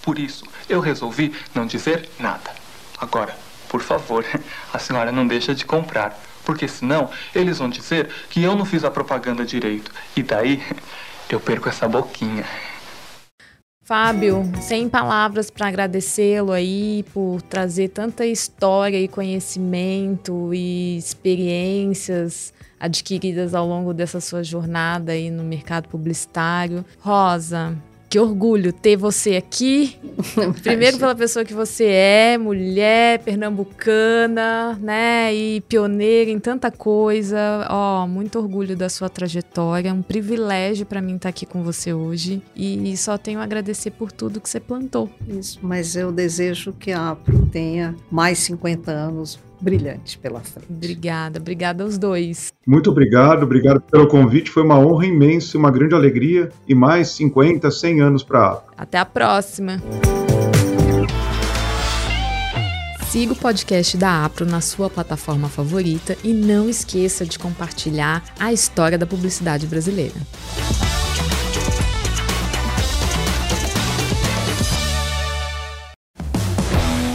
Por 0.01 0.17
isso, 0.19 0.45
eu 0.67 0.79
resolvi 0.79 1.35
não 1.53 1.65
dizer 1.65 2.09
nada. 2.19 2.51
Agora, 2.99 3.37
por 3.69 3.81
favor, 3.81 4.25
a 4.73 4.79
senhora 4.79 5.11
não 5.11 5.27
deixa 5.27 5.53
de 5.53 5.65
comprar. 5.65 6.19
Porque 6.43 6.67
senão, 6.67 7.09
eles 7.35 7.57
vão 7.59 7.69
dizer 7.69 8.09
que 8.29 8.41
eu 8.41 8.55
não 8.55 8.65
fiz 8.65 8.83
a 8.83 8.91
propaganda 8.91 9.45
direito. 9.45 9.91
E 10.15 10.23
daí, 10.23 10.63
eu 11.29 11.39
perco 11.39 11.69
essa 11.69 11.87
boquinha. 11.87 12.45
Fábio, 13.87 14.43
sem 14.59 14.89
palavras 14.89 15.49
para 15.49 15.69
agradecê-lo 15.69 16.51
aí 16.51 17.05
por 17.13 17.41
trazer 17.41 17.87
tanta 17.87 18.25
história 18.25 18.99
e 18.99 19.07
conhecimento 19.07 20.53
e 20.53 20.97
experiências 20.97 22.53
adquiridas 22.77 23.55
ao 23.55 23.65
longo 23.65 23.93
dessa 23.93 24.19
sua 24.19 24.43
jornada 24.43 25.13
aí 25.13 25.31
no 25.31 25.41
mercado 25.41 25.87
publicitário. 25.87 26.83
Rosa, 26.99 27.77
que 28.09 28.19
orgulho 28.19 28.71
ter 28.71 28.95
você 28.95 29.35
aqui. 29.35 29.97
Primeiro 30.63 30.97
pela 30.97 31.15
pessoa 31.15 31.43
que 31.43 31.53
você 31.53 31.85
é, 31.85 32.37
mulher, 32.37 33.19
pernambucana, 33.19 34.77
né? 34.81 35.33
E 35.33 35.61
pioneira 35.61 36.31
em 36.31 36.39
tanta 36.39 36.71
coisa. 36.71 37.67
Ó, 37.69 38.03
oh, 38.03 38.07
muito 38.07 38.39
orgulho 38.39 38.75
da 38.75 38.89
sua 38.89 39.09
trajetória. 39.09 39.93
Um 39.93 40.01
privilégio 40.01 40.85
para 40.85 41.01
mim 41.01 41.15
estar 41.15 41.29
aqui 41.29 41.45
com 41.45 41.63
você 41.63 41.93
hoje. 41.93 42.41
E 42.55 42.95
só 42.97 43.17
tenho 43.17 43.39
a 43.39 43.43
agradecer 43.43 43.91
por 43.91 44.11
tudo 44.11 44.41
que 44.41 44.49
você 44.49 44.59
plantou. 44.59 45.09
Isso, 45.27 45.59
mas 45.61 45.95
eu 45.95 46.11
desejo 46.11 46.73
que 46.73 46.91
a 46.91 47.11
APRO 47.11 47.47
tenha 47.47 47.95
mais 48.11 48.39
50 48.39 48.91
anos 48.91 49.39
brilhante 49.59 50.17
pela 50.17 50.39
frente. 50.41 50.67
Obrigada, 50.69 51.39
obrigada 51.39 51.83
aos 51.83 51.97
dois. 51.97 52.53
Muito 52.65 52.89
obrigado, 52.89 53.43
obrigado 53.43 53.81
pelo 53.81 54.07
convite. 54.07 54.49
Foi 54.49 54.63
uma 54.63 54.79
honra 54.79 55.05
imensa, 55.05 55.57
uma 55.57 55.71
grande 55.71 55.95
alegria 55.95 56.49
e 56.67 56.75
mais 56.75 57.09
50, 57.09 57.69
100 57.69 58.01
anos 58.01 58.23
para 58.23 58.39
a 58.39 58.61
Até 58.77 58.97
a 58.97 59.05
próxima. 59.05 59.81
Siga 63.09 63.31
o 63.31 63.35
podcast 63.35 63.95
da 63.95 64.25
Apro 64.25 64.45
na 64.45 64.59
sua 64.59 64.89
plataforma 64.89 65.47
favorita 65.47 66.17
e 66.23 66.33
não 66.33 66.69
esqueça 66.69 67.25
de 67.25 67.39
compartilhar 67.39 68.23
a 68.37 68.51
história 68.51 68.97
da 68.97 69.07
publicidade 69.07 69.65
brasileira. 69.65 70.15